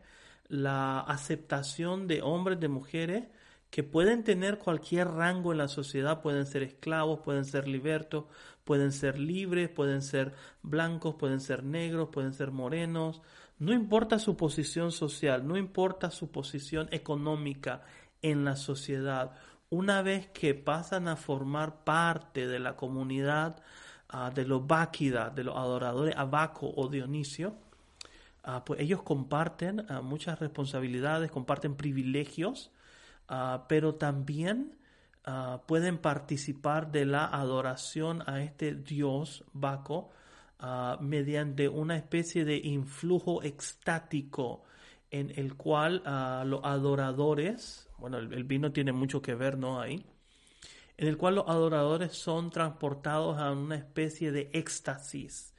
la 0.49 1.01
aceptación 1.01 2.07
de 2.09 2.23
hombres, 2.23 2.59
de 2.59 2.69
mujeres 2.69 3.29
que 3.71 3.85
pueden 3.85 4.25
tener 4.25 4.59
cualquier 4.59 5.09
rango 5.09 5.53
en 5.53 5.59
la 5.59 5.69
sociedad, 5.69 6.23
pueden 6.23 6.47
ser 6.47 6.63
esclavos, 6.63 7.21
pueden 7.21 7.45
ser 7.45 7.69
libertos, 7.69 8.25
pueden 8.65 8.91
ser 8.91 9.19
libres, 9.19 9.69
pueden 9.69 10.03
ser 10.03 10.33
blancos, 10.63 11.15
pueden 11.17 11.41
ser 11.41 11.63
negros, 11.63 12.09
pueden 12.11 12.33
ser 12.33 12.51
morenos, 12.51 13.23
no 13.61 13.73
importa 13.73 14.19
su 14.19 14.37
posición 14.37 14.91
social, 14.91 15.47
no 15.47 15.57
importa 15.57 16.11
su 16.11 16.33
posición 16.33 16.89
económica 16.91 17.83
en 18.21 18.45
la 18.45 18.57
sociedad, 18.57 19.37
una 19.71 20.03
vez 20.03 20.27
que 20.29 20.55
pasan 20.55 21.07
a 21.07 21.15
formar 21.15 21.85
parte 21.85 22.49
de 22.49 22.59
la 22.59 22.75
comunidad, 22.75 23.63
Ah, 24.13 24.33
de 24.35 24.45
los 24.45 24.67
Báquida, 24.67 25.31
de 25.31 25.45
los 25.45 25.57
adoradores 25.57 26.17
a 26.17 26.25
Baco 26.25 26.73
o 26.75 26.89
Dionisio, 26.89 27.55
ah, 28.43 28.65
pues 28.65 28.81
ellos 28.81 29.03
comparten 29.03 29.87
ah, 29.89 30.01
muchas 30.01 30.41
responsabilidades, 30.41 31.31
comparten 31.31 31.77
privilegios, 31.77 32.73
pero 33.69 33.95
también 33.95 34.77
pueden 35.67 35.99
participar 35.99 36.91
de 36.91 37.05
la 37.05 37.27
adoración 37.27 38.25
a 38.27 38.43
este 38.43 38.75
dios 38.75 39.45
Baco 39.53 40.11
mediante 41.01 41.69
una 41.69 41.97
especie 41.97 42.45
de 42.45 42.57
influjo 42.57 43.43
extático 43.43 44.63
en 45.11 45.33
el 45.37 45.55
cual 45.55 46.03
los 46.47 46.61
adoradores, 46.65 47.89
bueno, 47.99 48.19
el, 48.19 48.33
el, 48.33 48.45
vino 48.45 48.73
tiene 48.73 48.93
mucho 48.93 49.23
que 49.23 49.35
ver, 49.35 49.59
¿no? 49.59 49.81
Ahí 49.81 50.05
en 51.01 51.09
el 51.09 51.17
cual 51.17 51.37
los 51.37 51.49
adoradores 51.49 52.13
son 52.13 52.51
transportados 52.51 53.39
a 53.39 53.51
una 53.53 53.75
especie 53.75 54.33
de 54.33 54.51
éxtasis. 54.53 55.55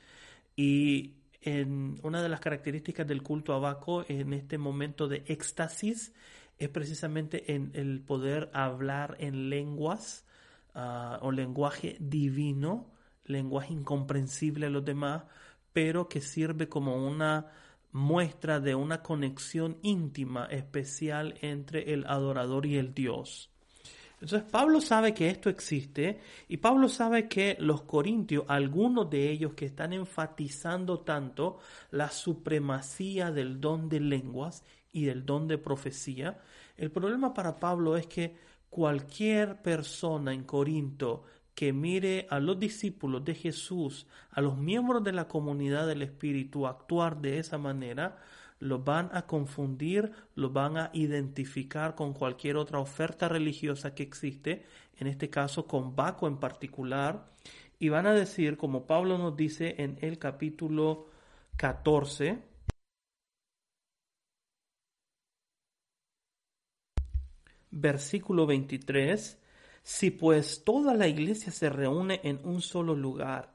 Y 0.56 1.16
en 1.42 2.00
una 2.04 2.22
de 2.22 2.30
las 2.30 2.40
características 2.40 3.08
del 3.08 3.24
culto 3.24 3.56
a 3.56 3.60
Baco 3.60 4.06
en 4.08 4.34
este 4.34 4.60
momento 4.60 5.08
de 5.08 5.24
éxtasis 5.26 6.14
es 6.60 6.70
precisamente 6.70 7.56
en 7.56 7.72
el 7.74 8.02
poder 8.02 8.52
hablar 8.54 9.16
en 9.20 9.50
lenguas 9.50 10.28
ah, 10.76 11.18
o 11.24 11.32
lenguaje 11.32 11.98
divino, 12.00 12.92
lenguaje 13.32 13.74
incomprensible 13.74 14.68
a 14.68 14.70
los 14.70 14.86
demás, 14.86 15.24
pero 15.74 16.08
que 16.08 16.22
sirve 16.22 16.68
como 16.70 17.08
una 17.08 17.48
muestra 17.92 18.60
de 18.60 18.76
una 18.76 19.02
conexión 19.02 19.78
íntima 19.82 20.46
especial 20.46 21.36
entre 21.42 21.94
el 21.94 22.06
adorador 22.06 22.66
y 22.66 22.78
el 22.78 22.94
Dios. 22.94 23.50
Entonces 24.22 24.44
Pablo 24.50 24.82
sabe 24.82 25.16
que 25.16 25.30
esto 25.30 25.50
existe 25.50 26.20
y 26.48 26.58
Pablo 26.58 26.88
sabe 26.88 27.28
que 27.28 27.58
los 27.60 27.82
corintios, 27.82 28.46
algunos 28.48 29.10
de 29.10 29.32
ellos 29.32 29.56
que 29.56 29.66
están 29.66 29.94
enfatizando 29.94 31.00
tanto 31.00 31.58
la 31.90 32.10
supremacía 32.10 33.32
del 33.32 33.60
don 33.60 33.90
de 33.90 34.00
lenguas 34.00 34.64
y 34.94 35.06
del 35.06 35.26
don 35.26 35.48
de 35.48 35.58
profecía, 35.58 36.40
el 36.78 36.92
problema 36.92 37.34
para 37.34 37.60
Pablo 37.60 37.98
es 37.98 38.06
que 38.06 38.36
cualquier 38.70 39.62
persona 39.62 40.34
en 40.34 40.44
Corinto 40.44 41.24
que 41.62 41.74
mire 41.74 42.26
a 42.32 42.40
los 42.40 42.58
discípulos 42.60 43.24
de 43.24 43.36
Jesús, 43.36 44.08
a 44.32 44.42
los 44.42 44.58
miembros 44.58 45.04
de 45.04 45.12
la 45.12 45.28
comunidad 45.28 45.86
del 45.86 46.02
Espíritu 46.02 46.66
actuar 46.66 47.22
de 47.22 47.38
esa 47.38 47.60
manera, 47.60 48.18
los 48.58 48.84
van 48.84 49.12
a 49.14 49.28
confundir, 49.28 50.12
los 50.34 50.52
van 50.52 50.76
a 50.78 50.90
identificar 50.94 51.94
con 51.94 52.14
cualquier 52.14 52.56
otra 52.56 52.80
oferta 52.80 53.30
religiosa 53.30 53.94
que 53.94 54.02
existe, 54.02 54.66
en 54.98 55.06
este 55.06 55.30
caso 55.30 55.68
con 55.68 55.96
Baco 55.96 56.28
en 56.28 56.38
particular, 56.38 57.28
y 57.78 57.90
van 57.90 58.08
a 58.08 58.14
decir, 58.14 58.58
como 58.58 58.88
Pablo 58.88 59.20
nos 59.20 59.38
dice 59.38 59.76
en 59.78 60.00
el 60.02 60.18
capítulo 60.18 61.10
14, 61.58 62.40
versículo 67.70 68.48
23, 68.48 69.38
si 69.84 70.12
pues 70.12 70.64
toda 70.64 70.94
la 70.94 71.08
iglesia 71.08 71.52
se 71.52 71.70
reúne 71.70 72.22
en 72.24 72.40
un 72.44 72.62
solo 72.62 72.96
lugar 72.96 73.54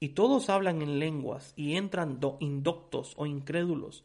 y 0.00 0.10
todos 0.10 0.50
hablan 0.50 0.82
en 0.82 0.98
lenguas 0.98 1.52
y 1.56 1.76
entran 1.76 2.20
indoctos 2.40 3.14
o 3.16 3.26
incrédulos, 3.26 4.04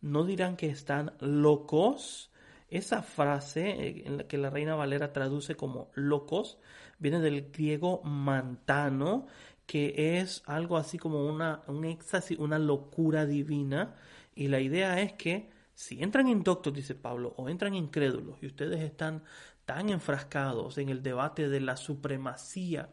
¿no 0.00 0.24
dirán 0.24 0.56
que 0.56 0.68
están 0.68 1.12
locos? 1.20 2.30
Esa 2.68 3.02
frase 3.02 3.70
eh, 3.70 4.02
en 4.06 4.18
la 4.18 4.28
que 4.28 4.38
la 4.38 4.50
Reina 4.50 4.76
Valera 4.76 5.12
traduce 5.12 5.56
como 5.56 5.90
locos 5.94 6.58
viene 6.98 7.20
del 7.20 7.50
griego 7.50 8.00
mantano, 8.04 9.26
que 9.66 10.18
es 10.18 10.42
algo 10.46 10.76
así 10.76 10.98
como 10.98 11.26
una, 11.26 11.62
un 11.66 11.84
éxtasis, 11.84 12.38
una 12.38 12.58
locura 12.58 13.26
divina. 13.26 13.94
Y 14.34 14.48
la 14.48 14.60
idea 14.60 15.00
es 15.00 15.14
que 15.14 15.50
si 15.74 16.02
entran 16.02 16.28
indoctos, 16.28 16.74
dice 16.74 16.94
Pablo, 16.94 17.34
o 17.36 17.48
entran 17.48 17.74
incrédulos, 17.74 18.36
y 18.42 18.46
ustedes 18.46 18.80
están 18.80 19.24
tan 19.70 19.88
enfrascados 19.88 20.78
en 20.78 20.88
el 20.88 21.00
debate 21.00 21.48
de 21.48 21.60
la 21.60 21.76
supremacía 21.76 22.88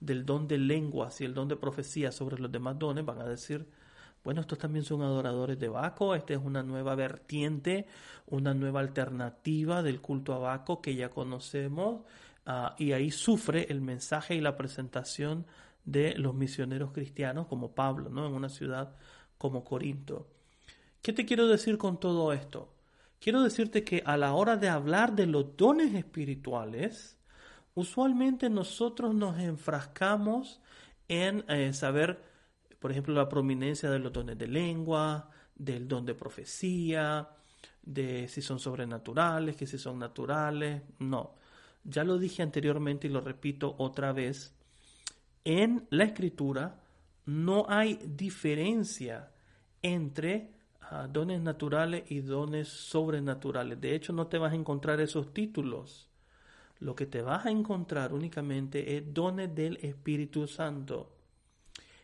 del 0.00 0.26
don 0.26 0.48
de 0.48 0.58
lenguas 0.58 1.20
y 1.20 1.24
el 1.24 1.32
don 1.32 1.46
de 1.46 1.54
profecía 1.54 2.10
sobre 2.10 2.40
los 2.40 2.50
demás 2.50 2.76
dones, 2.76 3.04
van 3.04 3.20
a 3.20 3.24
decir, 3.24 3.68
bueno, 4.24 4.40
estos 4.40 4.58
también 4.58 4.84
son 4.84 5.02
adoradores 5.02 5.60
de 5.60 5.68
Baco, 5.68 6.16
esta 6.16 6.34
es 6.34 6.40
una 6.42 6.64
nueva 6.64 6.96
vertiente, 6.96 7.86
una 8.26 8.52
nueva 8.52 8.80
alternativa 8.80 9.80
del 9.80 10.00
culto 10.00 10.34
a 10.34 10.38
Baco 10.38 10.82
que 10.82 10.96
ya 10.96 11.08
conocemos, 11.08 12.00
ah, 12.46 12.74
y 12.80 12.90
ahí 12.90 13.12
sufre 13.12 13.70
el 13.70 13.80
mensaje 13.80 14.34
y 14.34 14.40
la 14.40 14.56
presentación 14.56 15.46
de 15.84 16.16
los 16.16 16.34
misioneros 16.34 16.90
cristianos 16.90 17.46
como 17.46 17.76
Pablo, 17.76 18.10
¿no? 18.10 18.26
En 18.26 18.34
una 18.34 18.48
ciudad 18.48 18.96
como 19.38 19.62
Corinto. 19.62 20.26
¿Qué 21.00 21.12
te 21.12 21.24
quiero 21.24 21.46
decir 21.46 21.78
con 21.78 22.00
todo 22.00 22.32
esto? 22.32 22.81
Quiero 23.22 23.42
decirte 23.44 23.84
que 23.84 24.02
a 24.04 24.16
la 24.16 24.34
hora 24.34 24.56
de 24.56 24.68
hablar 24.68 25.14
de 25.14 25.26
los 25.26 25.56
dones 25.56 25.94
espirituales, 25.94 27.16
usualmente 27.74 28.50
nosotros 28.50 29.14
nos 29.14 29.38
enfrascamos 29.38 30.60
en 31.06 31.44
eh, 31.48 31.72
saber, 31.72 32.20
por 32.80 32.90
ejemplo, 32.90 33.14
la 33.14 33.28
prominencia 33.28 33.90
de 33.90 34.00
los 34.00 34.12
dones 34.12 34.36
de 34.36 34.48
lengua, 34.48 35.30
del 35.54 35.86
don 35.86 36.04
de 36.04 36.16
profecía, 36.16 37.28
de 37.80 38.26
si 38.26 38.42
son 38.42 38.58
sobrenaturales, 38.58 39.54
que 39.54 39.68
si 39.68 39.78
son 39.78 40.00
naturales. 40.00 40.82
No, 40.98 41.36
ya 41.84 42.02
lo 42.02 42.18
dije 42.18 42.42
anteriormente 42.42 43.06
y 43.06 43.10
lo 43.10 43.20
repito 43.20 43.76
otra 43.78 44.12
vez. 44.12 44.52
En 45.44 45.86
la 45.90 46.04
escritura 46.04 46.80
no 47.26 47.66
hay 47.68 48.00
diferencia 48.04 49.30
entre 49.80 50.51
dones 51.10 51.40
naturales 51.40 52.04
y 52.10 52.20
dones 52.20 52.68
sobrenaturales. 52.68 53.80
De 53.80 53.94
hecho, 53.94 54.12
no 54.12 54.26
te 54.26 54.38
vas 54.38 54.52
a 54.52 54.56
encontrar 54.56 55.00
esos 55.00 55.32
títulos. 55.32 56.10
Lo 56.80 56.94
que 56.94 57.06
te 57.06 57.22
vas 57.22 57.46
a 57.46 57.50
encontrar 57.50 58.12
únicamente 58.12 58.96
es 58.96 59.14
dones 59.14 59.54
del 59.54 59.76
Espíritu 59.82 60.46
Santo. 60.46 61.10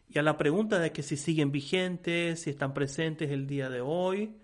Y 0.09 0.19
a 0.19 0.23
la 0.23 0.39
pregunta 0.39 0.79
de 0.79 0.93
que 0.93 1.03
si 1.03 1.17
siguen 1.17 1.53
vigentes, 1.53 2.43
si 2.43 2.51
están 2.51 2.73
presentes 2.73 3.31
el 3.31 3.47
día 3.47 3.69
de 3.69 3.81
hoy, 3.81 4.37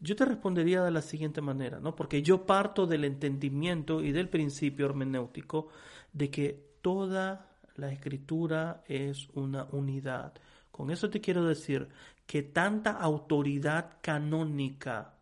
yo 0.00 0.16
te 0.16 0.24
respondería 0.24 0.82
de 0.82 0.90
la 0.90 1.02
siguiente 1.02 1.40
manera, 1.40 1.80
¿no? 1.80 1.94
Porque 1.94 2.22
yo 2.22 2.46
parto 2.46 2.86
del 2.86 3.04
entendimiento 3.04 4.02
y 4.02 4.12
del 4.12 4.28
principio 4.28 4.86
hermenéutico 4.86 5.68
de 6.12 6.30
que 6.30 6.68
toda 6.82 7.48
la 7.76 7.92
escritura 7.92 8.82
es 8.86 9.28
una 9.34 9.64
unidad. 9.72 10.32
Con 10.70 10.90
eso 10.90 11.10
te 11.10 11.20
quiero 11.20 11.44
decir 11.44 11.88
que 12.26 12.42
tanta 12.42 12.92
autoridad 12.92 13.98
canónica 14.00 15.14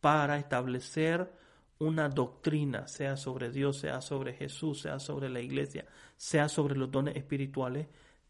para 0.00 0.36
establecer 0.38 1.32
una 1.78 2.08
doctrina, 2.08 2.86
sea 2.86 3.16
sobre 3.16 3.50
Dios, 3.50 3.78
sea 3.78 4.00
sobre 4.00 4.34
Jesús, 4.34 4.82
sea 4.82 4.98
sobre 4.98 5.28
la 5.28 5.40
iglesia, 5.40 5.86
sea 6.16 6.48
sobre 6.48 6.76
los 6.76 6.90
dones 6.90 7.16
espirituales, 7.16 7.88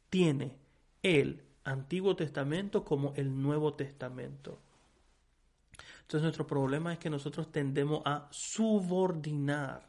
tiene 0.09 0.57
el 1.03 1.43
Antiguo 1.64 2.17
Testamento 2.17 2.85
como 2.85 3.12
el 3.17 3.40
Nuevo 3.40 3.75
Testamento. 3.75 4.61
Entonces 6.03 6.23
nuestro 6.23 6.47
problema 6.47 6.93
es 6.93 6.99
que 6.99 7.11
nosotros 7.11 7.51
tendemos 7.51 8.03
a 8.05 8.29
subordinar 8.31 9.88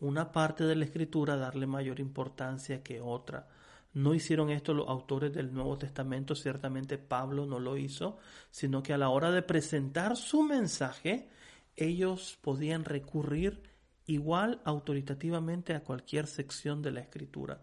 una 0.00 0.30
parte 0.30 0.64
de 0.64 0.76
la 0.76 0.84
escritura, 0.84 1.36
darle 1.36 1.66
mayor 1.66 2.00
importancia 2.00 2.82
que 2.82 3.00
otra. 3.00 3.48
No 3.94 4.14
hicieron 4.14 4.50
esto 4.50 4.74
los 4.74 4.88
autores 4.88 5.32
del 5.32 5.52
Nuevo 5.52 5.78
Testamento, 5.78 6.34
ciertamente 6.34 6.98
Pablo 6.98 7.46
no 7.46 7.58
lo 7.58 7.76
hizo, 7.76 8.18
sino 8.50 8.82
que 8.82 8.92
a 8.92 8.98
la 8.98 9.08
hora 9.08 9.30
de 9.30 9.42
presentar 9.42 10.16
su 10.16 10.42
mensaje, 10.42 11.28
ellos 11.74 12.38
podían 12.42 12.84
recurrir 12.84 13.62
igual 14.06 14.60
autoritativamente 14.64 15.74
a 15.74 15.84
cualquier 15.84 16.26
sección 16.26 16.82
de 16.82 16.92
la 16.92 17.00
escritura. 17.00 17.60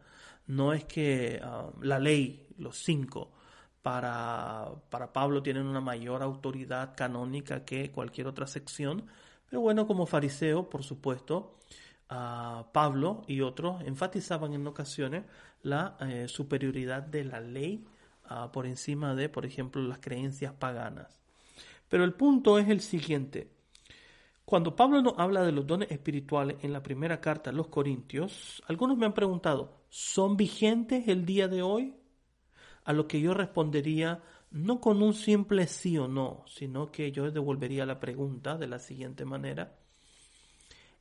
No 0.47 0.73
es 0.73 0.85
que 0.85 1.39
ah, 1.43 1.71
la 1.81 1.99
ley, 1.99 2.47
los 2.57 2.77
cinco, 2.77 3.31
para, 3.81 4.71
para 4.89 5.13
Pablo 5.13 5.43
tienen 5.43 5.67
una 5.67 5.81
mayor 5.81 6.23
autoridad 6.23 6.95
canónica 6.95 7.65
que 7.65 7.91
cualquier 7.91 8.27
otra 8.27 8.47
sección, 8.47 9.05
pero 9.47 9.61
bueno, 9.61 9.85
como 9.85 10.07
fariseo, 10.07 10.69
por 10.69 10.83
supuesto, 10.83 11.59
Pablo 12.07 13.23
y 13.27 13.41
otros 13.41 13.81
enfatizaban 13.83 14.53
en 14.53 14.67
ocasiones 14.67 15.25
la 15.63 15.97
eh, 16.01 16.27
superioridad 16.27 17.01
de 17.01 17.23
la 17.23 17.39
ley 17.39 17.85
ah, 18.25 18.51
por 18.51 18.67
encima 18.67 19.15
de, 19.15 19.29
por 19.29 19.45
ejemplo, 19.45 19.81
las 19.81 19.99
creencias 19.99 20.53
paganas. 20.53 21.19
Pero 21.89 22.03
el 22.03 22.13
punto 22.13 22.59
es 22.59 22.69
el 22.69 22.81
siguiente. 22.81 23.51
Cuando 24.45 24.75
Pablo 24.75 25.01
nos 25.01 25.17
habla 25.17 25.41
de 25.41 25.51
los 25.51 25.65
dones 25.65 25.89
espirituales 25.89 26.57
en 26.61 26.71
la 26.71 26.83
primera 26.83 27.19
carta 27.19 27.49
a 27.49 27.53
los 27.53 27.67
Corintios, 27.67 28.61
algunos 28.67 28.97
me 28.97 29.07
han 29.07 29.13
preguntado, 29.13 29.85
¿son 29.89 30.37
vigentes 30.37 31.07
el 31.07 31.25
día 31.25 31.47
de 31.47 31.63
hoy? 31.63 31.95
A 32.83 32.93
lo 32.93 33.07
que 33.07 33.19
yo 33.19 33.33
respondería 33.33 34.21
no 34.51 34.79
con 34.79 35.01
un 35.01 35.15
simple 35.15 35.65
sí 35.65 35.97
o 35.97 36.07
no, 36.07 36.45
sino 36.47 36.91
que 36.91 37.11
yo 37.11 37.31
devolvería 37.31 37.87
la 37.87 37.99
pregunta 37.99 38.57
de 38.57 38.67
la 38.67 38.77
siguiente 38.77 39.25
manera. 39.25 39.75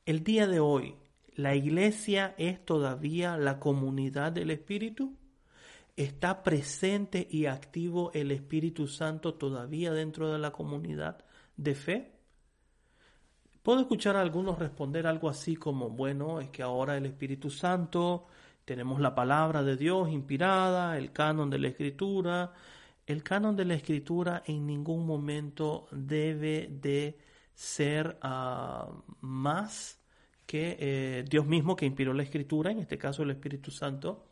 El 0.05 0.23
día 0.23 0.45
de 0.45 0.59
hoy, 0.59 0.93
¿la 1.33 1.55
iglesia 1.55 2.35
es 2.37 2.63
todavía 2.63 3.37
la 3.37 3.59
comunidad 3.59 4.31
del 4.31 4.51
Espíritu? 4.51 5.15
¿Está 5.95 6.43
presente 6.43 7.27
y 7.27 7.47
activo 7.47 8.11
el 8.13 8.31
Espíritu 8.31 8.87
Santo 8.87 9.33
todavía 9.33 9.91
dentro 9.93 10.31
de 10.31 10.37
la 10.37 10.51
comunidad 10.51 11.25
de 11.57 11.73
fe? 11.73 12.11
Puedo 13.63 13.79
escuchar 13.79 14.15
a 14.15 14.21
algunos 14.21 14.59
responder 14.59 15.07
algo 15.07 15.27
así 15.27 15.55
como, 15.55 15.89
bueno, 15.89 16.39
es 16.39 16.51
que 16.51 16.61
ahora 16.61 16.97
el 16.97 17.07
Espíritu 17.07 17.49
Santo, 17.49 18.27
tenemos 18.63 18.99
la 18.99 19.15
palabra 19.15 19.63
de 19.63 19.75
Dios 19.75 20.11
inspirada, 20.11 20.99
el 20.99 21.13
canon 21.13 21.49
de 21.49 21.57
la 21.57 21.69
Escritura. 21.69 22.53
El 23.07 23.23
canon 23.23 23.55
de 23.55 23.65
la 23.65 23.73
Escritura 23.73 24.43
en 24.45 24.67
ningún 24.67 25.07
momento 25.07 25.87
debe 25.91 26.69
de 26.69 27.17
ser 27.55 28.19
ah, 28.21 28.91
más 29.21 29.99
que 30.45 30.77
eh, 30.79 31.25
Dios 31.27 31.47
mismo 31.47 31.75
que 31.75 31.85
inspiró 31.85 32.13
la 32.13 32.23
escritura, 32.23 32.71
en 32.71 32.79
este 32.79 32.97
caso 32.97 33.23
el 33.23 33.31
Espíritu 33.31 33.71
Santo. 33.71 34.27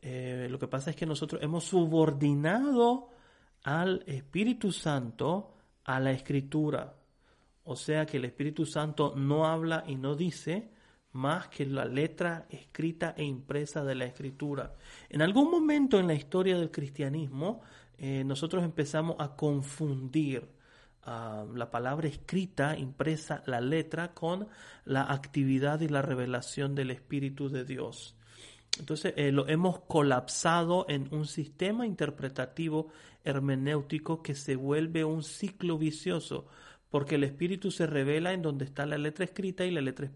Eh, 0.00 0.48
lo 0.50 0.58
que 0.58 0.66
pasa 0.66 0.90
es 0.90 0.96
que 0.96 1.06
nosotros 1.06 1.42
hemos 1.42 1.64
subordinado 1.64 3.10
al 3.62 4.02
Espíritu 4.06 4.72
Santo 4.72 5.54
a 5.84 6.00
la 6.00 6.10
escritura. 6.10 6.94
O 7.64 7.76
sea 7.76 8.06
que 8.06 8.16
el 8.16 8.24
Espíritu 8.24 8.64
Santo 8.64 9.14
no 9.14 9.46
habla 9.46 9.84
y 9.86 9.94
no 9.94 10.16
dice 10.16 10.70
más 11.12 11.48
que 11.48 11.66
la 11.66 11.84
letra 11.84 12.46
escrita 12.50 13.14
e 13.16 13.24
impresa 13.24 13.84
de 13.84 13.94
la 13.94 14.06
escritura. 14.06 14.74
En 15.08 15.22
algún 15.22 15.50
momento 15.50 15.98
en 15.98 16.06
la 16.06 16.14
historia 16.14 16.58
del 16.58 16.70
cristianismo, 16.70 17.60
eh, 17.96 18.22
nosotros 18.24 18.64
empezamos 18.64 19.16
a 19.18 19.34
confundir 19.34 20.57
la 21.54 21.70
palabra 21.70 22.08
escrita, 22.08 22.76
impresa, 22.76 23.42
la 23.46 23.60
letra, 23.60 24.12
con 24.14 24.48
la 24.84 25.12
actividad 25.12 25.80
y 25.80 25.88
la 25.88 26.02
revelación 26.02 26.74
del 26.74 26.90
Espíritu 26.90 27.48
de 27.48 27.64
Dios. 27.64 28.14
Entonces 28.78 29.14
eh, 29.16 29.32
lo 29.32 29.48
hemos 29.48 29.80
colapsado 29.80 30.86
en 30.88 31.08
un 31.12 31.26
sistema 31.26 31.86
interpretativo 31.86 32.88
hermenéutico 33.24 34.22
que 34.22 34.34
se 34.34 34.56
vuelve 34.56 35.04
un 35.04 35.22
ciclo 35.22 35.78
vicioso, 35.78 36.46
porque 36.90 37.16
el 37.16 37.24
espíritu 37.24 37.70
se 37.70 37.86
revela 37.86 38.32
en 38.32 38.42
donde 38.42 38.64
está 38.64 38.86
la 38.86 38.96
letra 38.96 39.24
escrita 39.24 39.64
y 39.64 39.70
la 39.70 39.80
letra, 39.80 40.10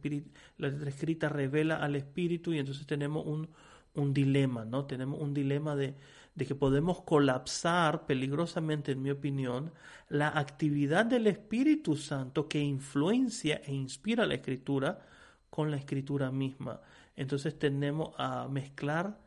la 0.58 0.68
letra 0.68 0.88
escrita 0.88 1.28
revela 1.28 1.76
al 1.76 1.96
espíritu 1.96 2.52
y 2.52 2.58
entonces 2.58 2.86
tenemos 2.86 3.26
un, 3.26 3.48
un 3.94 4.14
dilema, 4.14 4.64
¿no? 4.64 4.86
Tenemos 4.86 5.20
un 5.20 5.34
dilema 5.34 5.76
de, 5.76 5.94
de 6.34 6.46
que 6.46 6.54
podemos 6.54 7.02
colapsar 7.02 8.06
peligrosamente, 8.06 8.92
en 8.92 9.02
mi 9.02 9.10
opinión, 9.10 9.72
la 10.08 10.28
actividad 10.28 11.04
del 11.04 11.26
Espíritu 11.26 11.96
Santo 11.96 12.48
que 12.48 12.58
influencia 12.58 13.60
e 13.64 13.72
inspira 13.72 14.26
la 14.26 14.34
escritura 14.34 15.06
con 15.50 15.70
la 15.70 15.76
escritura 15.76 16.30
misma. 16.30 16.80
Entonces 17.14 17.58
tenemos 17.58 18.14
a 18.16 18.48
mezclar 18.48 19.20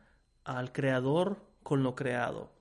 al 0.44 0.72
creador 0.72 1.40
con 1.62 1.82
lo 1.82 1.94
creado. 1.94 2.56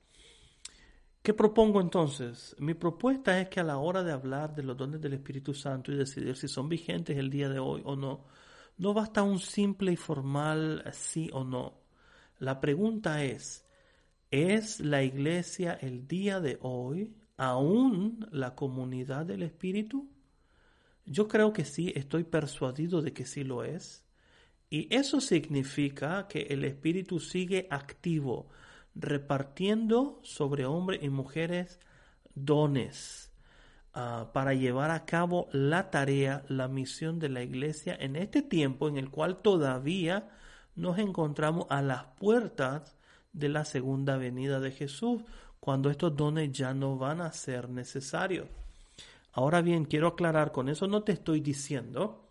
¿Qué 1.23 1.33
propongo 1.33 1.81
entonces? 1.81 2.55
Mi 2.59 2.75
propuesta 2.75 3.41
es 3.41 3.49
que 3.49 3.59
a 3.59 3.63
la 3.63 3.79
hora 3.79 4.03
de 4.03 4.11
hablar 4.11 4.53
de 4.53 4.61
los 4.61 4.77
dones 4.77 5.01
del 5.01 5.13
Espíritu 5.13 5.55
Santo 5.55 5.91
y 5.91 5.95
decidir 5.95 6.35
si 6.35 6.47
son 6.47 6.69
vigentes 6.69 7.17
el 7.17 7.31
día 7.31 7.49
de 7.49 7.57
hoy 7.57 7.81
o 7.83 7.95
no, 7.95 8.25
no 8.77 8.93
basta 8.93 9.23
un 9.23 9.39
simple 9.39 9.91
y 9.91 9.95
formal 9.95 10.83
sí 10.93 11.31
o 11.33 11.43
no. 11.43 11.79
La 12.37 12.59
pregunta 12.61 13.23
es, 13.23 13.64
¿es 14.35 14.81
la 14.81 15.01
iglesia 15.01 15.77
el 15.79 16.09
día 16.09 16.41
de 16.41 16.57
hoy 16.61 17.15
aún 17.37 18.27
la 18.31 18.53
comunidad 18.53 19.25
del 19.25 19.43
Espíritu? 19.43 20.09
Yo 21.05 21.29
creo 21.29 21.53
que 21.53 21.63
sí, 21.63 21.93
estoy 21.95 22.25
persuadido 22.25 23.01
de 23.01 23.13
que 23.13 23.25
sí 23.25 23.45
lo 23.45 23.63
es. 23.63 24.03
Y 24.69 24.93
eso 24.93 25.21
significa 25.21 26.27
que 26.27 26.47
el 26.49 26.65
Espíritu 26.65 27.21
sigue 27.21 27.67
activo, 27.71 28.49
repartiendo 28.93 30.19
sobre 30.23 30.65
hombres 30.65 31.01
y 31.01 31.09
mujeres 31.09 31.79
dones 32.33 33.31
ah, 33.93 34.31
para 34.33 34.53
llevar 34.53 34.91
a 34.91 35.05
cabo 35.05 35.47
la 35.53 35.91
tarea, 35.91 36.43
la 36.49 36.67
misión 36.67 37.19
de 37.19 37.29
la 37.29 37.41
iglesia 37.41 37.95
en 37.97 38.17
este 38.17 38.41
tiempo 38.41 38.89
en 38.89 38.97
el 38.97 39.09
cual 39.09 39.41
todavía 39.41 40.29
nos 40.75 40.97
encontramos 40.99 41.67
a 41.69 41.81
las 41.81 42.03
puertas 42.19 42.97
de 43.35 43.49
la 43.49 43.65
segunda 43.65 44.17
venida 44.17 44.59
de 44.59 44.71
Jesús, 44.71 45.21
cuando 45.59 45.89
estos 45.89 46.15
dones 46.15 46.51
ya 46.51 46.73
no 46.73 46.97
van 46.97 47.21
a 47.21 47.31
ser 47.33 47.69
necesarios. 47.69 48.47
Ahora 49.33 49.61
bien, 49.61 49.83
quiero 49.83 50.07
aclarar, 50.07 50.53
con 50.53 50.69
eso 50.69 50.87
no 50.87 51.03
te 51.03 51.11
estoy 51.11 51.41
diciendo 51.41 52.29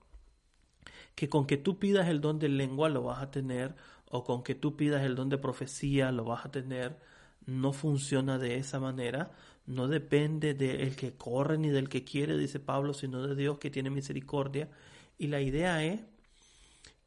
que 1.15 1.29
con 1.29 1.47
que 1.47 1.59
tú 1.59 1.79
pidas 1.79 2.09
el 2.09 2.21
don 2.21 2.39
de 2.39 2.49
lengua 2.49 2.89
lo 2.89 3.03
vas 3.03 3.23
a 3.23 3.31
tener 3.31 3.75
o 4.11 4.25
con 4.25 4.43
que 4.43 4.55
tú 4.55 4.77
pidas 4.77 5.03
el 5.03 5.15
don 5.15 5.29
de 5.29 5.39
profecía 5.39 6.11
lo 6.11 6.25
vas 6.25 6.47
a 6.47 6.51
tener. 6.51 6.99
No 7.47 7.73
funciona 7.73 8.39
de 8.39 8.57
esa 8.57 8.81
manera. 8.81 9.33
No 9.67 9.89
depende 9.89 10.55
del 10.55 10.97
que 10.97 11.13
corre 11.15 11.59
ni 11.59 11.69
del 11.69 11.89
que 11.91 12.05
quiere, 12.05 12.39
dice 12.39 12.61
Pablo, 12.61 12.95
sino 12.95 13.27
de 13.27 13.35
Dios 13.35 13.59
que 13.59 13.71
tiene 13.71 13.91
misericordia. 13.91 14.71
Y 15.19 15.27
la 15.27 15.41
idea 15.41 15.85
es 15.85 16.01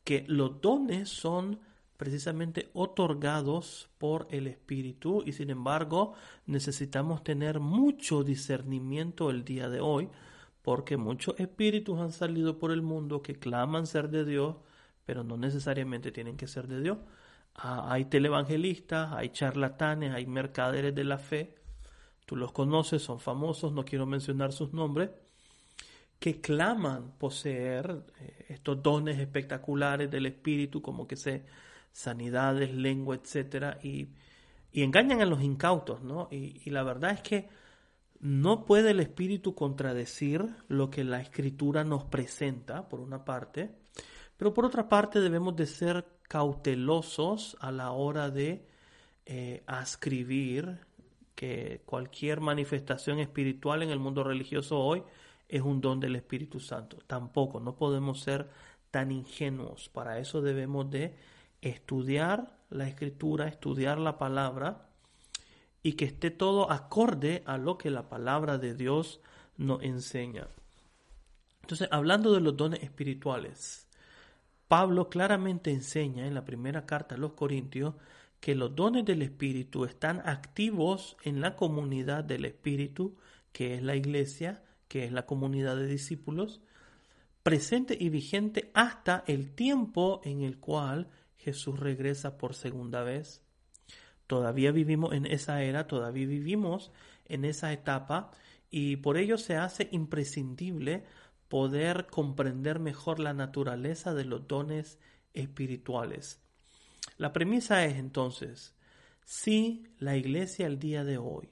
que 0.03 0.23
los 0.27 0.61
dones 0.61 1.09
son 1.09 1.59
precisamente 1.97 2.69
otorgados 2.73 3.89
por 3.97 4.27
el 4.31 4.47
Espíritu 4.47 5.23
y 5.25 5.33
sin 5.33 5.49
embargo 5.49 6.13
necesitamos 6.45 7.23
tener 7.23 7.59
mucho 7.59 8.23
discernimiento 8.23 9.29
el 9.29 9.43
día 9.43 9.69
de 9.69 9.81
hoy 9.81 10.09
porque 10.61 10.97
muchos 10.97 11.39
espíritus 11.39 11.99
han 11.99 12.11
salido 12.11 12.59
por 12.59 12.71
el 12.71 12.81
mundo 12.81 13.21
que 13.21 13.35
claman 13.35 13.87
ser 13.87 14.09
de 14.09 14.25
Dios 14.25 14.55
pero 15.07 15.23
no 15.23 15.37
necesariamente 15.37 16.11
tienen 16.11 16.35
que 16.35 16.47
ser 16.47 16.67
de 16.67 16.81
Dios. 16.81 16.97
Ah, 17.55 17.87
hay 17.93 18.05
televangelistas, 18.05 19.13
hay 19.13 19.29
charlatanes, 19.29 20.13
hay 20.13 20.25
mercaderes 20.27 20.93
de 20.93 21.05
la 21.05 21.17
fe, 21.17 21.55
tú 22.25 22.35
los 22.35 22.51
conoces, 22.51 23.01
son 23.01 23.21
famosos, 23.21 23.71
no 23.71 23.85
quiero 23.85 24.05
mencionar 24.05 24.51
sus 24.51 24.73
nombres, 24.73 25.09
que 26.19 26.41
claman 26.41 27.13
poseer 27.17 28.03
eh, 28.19 28.45
estos 28.49 28.83
dones 28.83 29.17
espectaculares 29.17 30.11
del 30.11 30.25
Espíritu, 30.25 30.81
como 30.81 31.07
que 31.07 31.15
sé, 31.15 31.45
sanidades, 31.97 32.75
lengua, 32.75 33.15
etcétera, 33.15 33.79
y, 33.81 34.09
engañan 34.71 35.21
a 35.21 35.25
los 35.25 35.41
incautos, 35.41 36.03
¿no? 36.03 36.27
Y, 36.29 36.61
y 36.63 36.69
la 36.69 36.83
verdad 36.83 37.09
es 37.09 37.21
que 37.21 37.49
no 38.19 38.65
puede 38.65 38.91
el 38.91 38.99
Espíritu 38.99 39.55
contradecir 39.55 40.45
lo 40.67 40.91
que 40.91 41.03
la 41.03 41.19
Escritura 41.19 41.83
nos 41.83 42.03
presenta, 42.03 42.87
por 42.87 42.99
una 42.99 43.25
parte, 43.25 43.71
pero 44.37 44.53
por 44.53 44.65
otra 44.65 44.87
parte 44.87 45.19
debemos 45.19 45.55
de 45.55 45.65
ser 45.65 46.05
cautelosos 46.27 47.57
a 47.59 47.71
la 47.71 47.91
hora 47.91 48.29
de 48.29 48.67
eh, 49.25 49.63
ascribir 49.65 50.77
que 51.33 51.81
cualquier 51.87 52.41
manifestación 52.41 53.17
espiritual 53.17 53.81
en 53.81 53.89
el 53.89 53.97
mundo 53.97 54.23
religioso 54.23 54.79
hoy 54.79 55.01
es 55.49 55.63
un 55.63 55.81
don 55.81 55.99
del 55.99 56.15
Espíritu 56.15 56.59
Santo. 56.59 56.99
Tampoco, 57.07 57.59
no 57.59 57.75
podemos 57.75 58.21
ser 58.21 58.47
tan 58.91 59.11
ingenuos. 59.11 59.89
Para 59.89 60.19
eso 60.19 60.41
debemos 60.41 60.91
de 60.91 61.15
estudiar 61.61 62.57
la 62.69 62.87
escritura, 62.87 63.47
estudiar 63.47 63.97
la 63.97 64.17
palabra 64.17 64.89
y 65.83 65.93
que 65.93 66.05
esté 66.05 66.31
todo 66.31 66.71
acorde 66.71 67.43
a 67.45 67.57
lo 67.57 67.77
que 67.77 67.89
la 67.89 68.09
palabra 68.09 68.57
de 68.57 68.73
Dios 68.73 69.21
nos 69.57 69.81
enseña. 69.83 70.47
Entonces, 71.61 71.87
hablando 71.91 72.33
de 72.33 72.41
los 72.41 72.55
dones 72.55 72.83
espirituales, 72.83 73.87
Pablo 74.67 75.09
claramente 75.09 75.71
enseña 75.71 76.27
en 76.27 76.33
la 76.33 76.45
primera 76.45 76.85
carta 76.85 77.15
a 77.15 77.17
los 77.17 77.33
Corintios 77.33 77.95
que 78.39 78.55
los 78.55 78.75
dones 78.75 79.05
del 79.05 79.21
Espíritu 79.21 79.85
están 79.85 80.21
activos 80.25 81.17
en 81.23 81.41
la 81.41 81.55
comunidad 81.55 82.23
del 82.23 82.45
Espíritu, 82.45 83.17
que 83.51 83.75
es 83.75 83.81
la 83.81 83.95
iglesia, 83.95 84.63
que 84.87 85.05
es 85.05 85.11
la 85.11 85.25
comunidad 85.25 85.75
de 85.75 85.87
discípulos, 85.87 86.61
presente 87.43 87.97
y 87.99 88.09
vigente 88.09 88.71
hasta 88.73 89.23
el 89.27 89.51
tiempo 89.55 90.21
en 90.23 90.41
el 90.41 90.57
cual 90.59 91.07
Jesús 91.37 91.79
regresa 91.79 92.37
por 92.37 92.53
segunda 92.53 93.03
vez. 93.03 93.43
Todavía 94.27 94.71
vivimos 94.71 95.13
en 95.13 95.25
esa 95.25 95.63
era, 95.63 95.87
todavía 95.87 96.27
vivimos 96.27 96.91
en 97.25 97.45
esa 97.45 97.71
etapa 97.71 98.31
y 98.69 98.97
por 98.97 99.17
ello 99.17 99.37
se 99.37 99.55
hace 99.55 99.87
imprescindible 99.91 101.05
poder 101.47 102.07
comprender 102.07 102.79
mejor 102.79 103.19
la 103.19 103.33
naturaleza 103.33 104.13
de 104.13 104.25
los 104.25 104.47
dones 104.47 104.99
espirituales. 105.33 106.41
La 107.17 107.31
premisa 107.31 107.85
es 107.85 107.95
entonces, 107.95 108.75
si 109.25 109.83
la 109.99 110.17
iglesia 110.17 110.67
el 110.67 110.79
día 110.79 111.03
de 111.03 111.17
hoy 111.17 111.49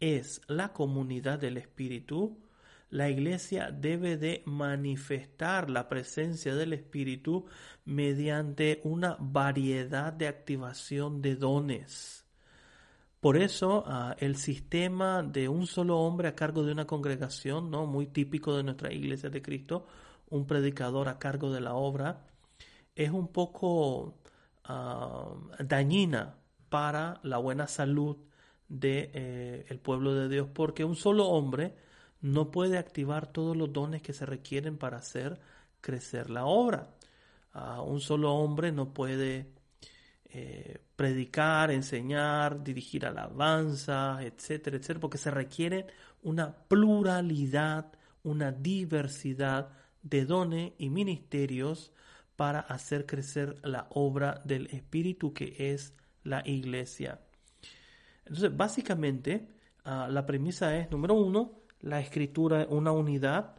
es 0.00 0.40
la 0.46 0.72
comunidad 0.72 1.38
del 1.38 1.56
Espíritu, 1.56 2.38
la 2.94 3.10
iglesia 3.10 3.72
debe 3.72 4.16
de 4.16 4.44
manifestar 4.46 5.68
la 5.68 5.88
presencia 5.88 6.54
del 6.54 6.72
Espíritu 6.72 7.44
mediante 7.84 8.80
una 8.84 9.16
variedad 9.18 10.12
de 10.12 10.28
activación 10.28 11.20
de 11.20 11.34
dones. 11.34 12.24
Por 13.18 13.36
eso 13.36 13.82
ah, 13.84 14.14
el 14.20 14.36
sistema 14.36 15.24
de 15.24 15.48
un 15.48 15.66
solo 15.66 15.98
hombre 15.98 16.28
a 16.28 16.36
cargo 16.36 16.62
de 16.62 16.70
una 16.70 16.86
congregación, 16.86 17.68
¿no? 17.68 17.84
muy 17.86 18.06
típico 18.06 18.56
de 18.56 18.62
nuestra 18.62 18.92
iglesia 18.92 19.28
de 19.28 19.42
Cristo, 19.42 19.88
un 20.30 20.46
predicador 20.46 21.08
a 21.08 21.18
cargo 21.18 21.50
de 21.50 21.60
la 21.62 21.74
obra, 21.74 22.24
es 22.94 23.10
un 23.10 23.26
poco 23.26 24.20
ah, 24.62 25.34
dañina 25.58 26.36
para 26.68 27.18
la 27.24 27.38
buena 27.38 27.66
salud 27.66 28.18
del 28.68 28.80
de, 28.80 29.10
eh, 29.14 29.66
el 29.68 29.80
pueblo 29.80 30.14
de 30.14 30.28
Dios, 30.28 30.48
porque 30.54 30.84
un 30.84 30.94
solo 30.94 31.26
hombre 31.26 31.74
no 32.20 32.50
puede 32.50 32.78
activar 32.78 33.26
todos 33.26 33.56
los 33.56 33.72
dones 33.72 34.02
que 34.02 34.12
se 34.12 34.26
requieren 34.26 34.78
para 34.78 34.98
hacer 34.98 35.40
crecer 35.80 36.30
la 36.30 36.46
obra. 36.46 36.94
un 37.86 38.00
solo 38.00 38.34
hombre 38.34 38.72
no 38.72 38.92
puede 38.92 39.52
eh, 40.36 40.78
predicar, 40.96 41.70
enseñar, 41.70 42.64
dirigir 42.64 43.06
alabanza, 43.06 44.18
etcétera, 44.22 44.76
etcétera, 44.76 45.00
porque 45.00 45.18
se 45.18 45.30
requiere 45.30 45.86
una 46.22 46.52
pluralidad, 46.52 47.92
una 48.24 48.50
diversidad 48.50 49.70
de 50.02 50.24
dones 50.24 50.72
y 50.78 50.90
ministerios 50.90 51.92
para 52.36 52.60
hacer 52.60 53.06
crecer 53.06 53.60
la 53.62 53.86
obra 53.90 54.42
del 54.44 54.66
Espíritu 54.68 55.32
que 55.32 55.54
es 55.72 55.94
la 56.24 56.42
iglesia. 56.44 57.20
Entonces, 58.24 58.56
básicamente, 58.56 59.48
ah, 59.84 60.08
la 60.10 60.26
premisa 60.26 60.76
es, 60.76 60.90
número 60.90 61.14
uno, 61.14 61.63
la 61.84 62.00
escritura 62.00 62.66
una 62.68 62.92
unidad. 62.92 63.56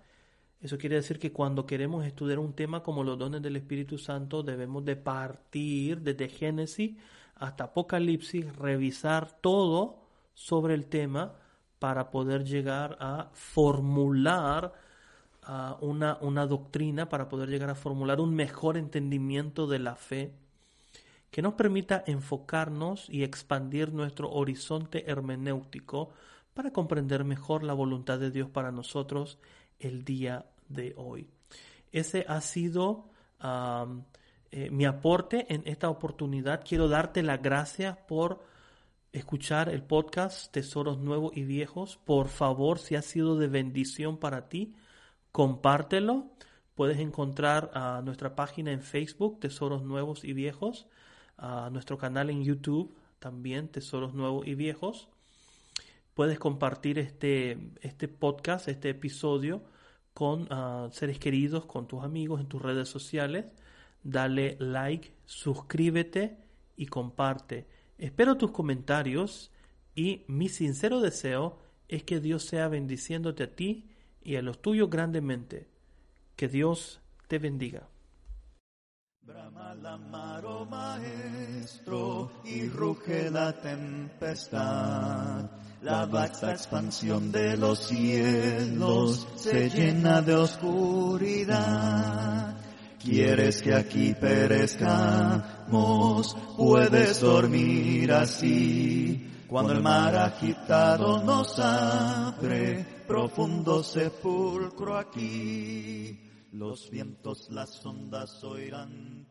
Eso 0.60 0.78
quiere 0.78 0.96
decir 0.96 1.20
que 1.20 1.32
cuando 1.32 1.66
queremos 1.66 2.06
estudiar 2.06 2.40
un 2.40 2.54
tema 2.54 2.82
como 2.82 3.04
los 3.04 3.20
dones 3.20 3.42
del 3.42 3.56
Espíritu 3.56 3.98
Santo 3.98 4.42
debemos 4.42 4.84
de 4.84 4.96
partir 4.96 6.02
desde 6.02 6.28
Génesis 6.28 6.98
hasta 7.36 7.66
Apocalipsis, 7.66 8.56
revisar 8.56 9.40
todo 9.42 10.00
sobre 10.34 10.74
el 10.74 10.88
tema 10.88 11.36
para 11.78 12.10
poder 12.10 12.46
llegar 12.46 12.98
a 13.00 13.30
formular 13.34 14.74
una, 15.82 16.18
una 16.22 16.48
doctrina, 16.48 17.08
para 17.08 17.30
poder 17.30 17.50
llegar 17.50 17.70
a 17.70 17.76
formular 17.76 18.20
un 18.20 18.34
mejor 18.34 18.78
entendimiento 18.78 19.68
de 19.68 19.78
la 19.80 19.96
fe 19.96 20.34
que 21.30 21.44
nos 21.44 21.54
permita 21.54 22.04
enfocarnos 22.08 23.08
y 23.10 23.24
expandir 23.24 23.94
nuestro 23.94 24.32
horizonte 24.32 25.12
hermenéutico 25.12 26.10
para 26.56 26.72
comprender 26.72 27.26
mejor 27.26 27.64
la 27.64 27.74
voluntad 27.74 28.18
de 28.18 28.32
Dios 28.32 28.50
para 28.50 28.72
nosotros 28.72 29.38
el 29.78 30.06
día 30.06 30.46
de 30.70 30.94
hoy. 30.96 31.30
Ese 31.92 32.26
ha 32.30 32.40
sido 32.40 33.10
eh, 34.52 34.70
mi 34.72 34.86
aporte 34.86 35.54
en 35.54 35.64
esta 35.66 35.90
oportunidad. 35.90 36.64
Quiero 36.68 36.88
darte 36.88 37.24
las 37.24 37.42
gracias 37.42 37.98
por 38.08 38.42
escuchar 39.12 39.68
el 39.68 39.84
podcast 39.84 40.50
Tesoros 40.54 40.98
Nuevos 40.98 41.36
y 41.36 41.44
Viejos. 41.44 41.98
Por 41.98 42.30
favor, 42.30 42.80
si 42.80 42.96
ha 42.96 43.02
sido 43.02 43.38
de 43.38 43.48
bendición 43.48 44.18
para 44.18 44.48
ti, 44.48 44.76
compártelo. 45.34 46.32
Puedes 46.74 47.00
encontrar 47.00 47.72
nuestra 48.04 48.34
página 48.34 48.72
en 48.72 48.82
Facebook, 48.82 49.42
Tesoros 49.42 49.84
Nuevos 49.84 50.24
y 50.24 50.32
Viejos, 50.32 50.88
nuestro 51.72 51.98
canal 51.98 52.30
en 52.30 52.44
YouTube, 52.44 52.96
también 53.20 53.68
Tesoros 53.68 54.14
Nuevos 54.14 54.48
y 54.48 54.56
Viejos. 54.56 55.10
Puedes 56.16 56.40
compartir 56.40 56.98
este, 56.98 57.58
este 57.82 58.08
podcast, 58.08 58.70
este 58.70 58.90
episodio 58.90 59.62
con 60.14 60.48
ah, 60.50 60.88
seres 60.94 61.20
queridos, 61.20 61.66
con 61.66 61.88
tus 61.88 62.06
amigos 62.06 62.40
en 62.40 62.48
tus 62.48 62.62
redes 62.62 62.88
sociales. 62.88 63.48
Dale 64.02 64.56
like, 64.60 65.12
suscríbete 65.26 66.38
y 66.78 66.86
comparte. 66.86 67.68
Espero 67.98 68.38
tus 68.38 68.52
comentarios 68.52 69.52
y 69.94 70.24
mi 70.28 70.48
sincero 70.48 71.02
deseo 71.02 71.60
es 71.90 72.04
que 72.04 72.22
Dios 72.22 72.46
sea 72.46 72.70
bendiciéndote 72.70 73.44
a 73.44 73.54
ti 73.54 73.90
y 74.24 74.38
a 74.38 74.42
los 74.42 74.62
tuyos 74.62 74.90
grandemente. 74.90 75.68
Que 76.38 76.48
Dios 76.48 77.02
te 77.28 77.40
bendiga. 77.40 77.90
Maro 80.10 80.66
maestro 80.66 82.32
y 82.46 82.70
ruge 82.70 83.30
la 83.30 83.52
tempestad. 83.62 85.65
La 85.86 86.06
vasta 86.08 86.52
expansión 86.52 87.32
de 87.32 87.56
los 87.56 87.78
cielos 87.78 89.28
se 89.36 89.70
llena 89.70 90.20
de 90.24 90.34
oscuridad. 90.34 91.56
Quieres 92.98 93.62
que 93.62 93.72
aquí 93.72 94.16
perezcamos, 94.20 95.46
puedes 96.58 97.22
dormir 97.22 98.12
así. 98.14 99.30
Cuando 99.48 99.74
el 99.74 99.82
mar 99.84 100.16
agitado 100.16 101.22
nos 101.22 101.60
abre, 101.60 103.04
profundo 103.08 103.84
sepulcro 103.84 104.98
aquí. 104.98 106.20
Los 106.54 106.90
vientos, 106.90 107.48
las 107.52 107.86
ondas 107.86 108.44
oirán 108.44 109.28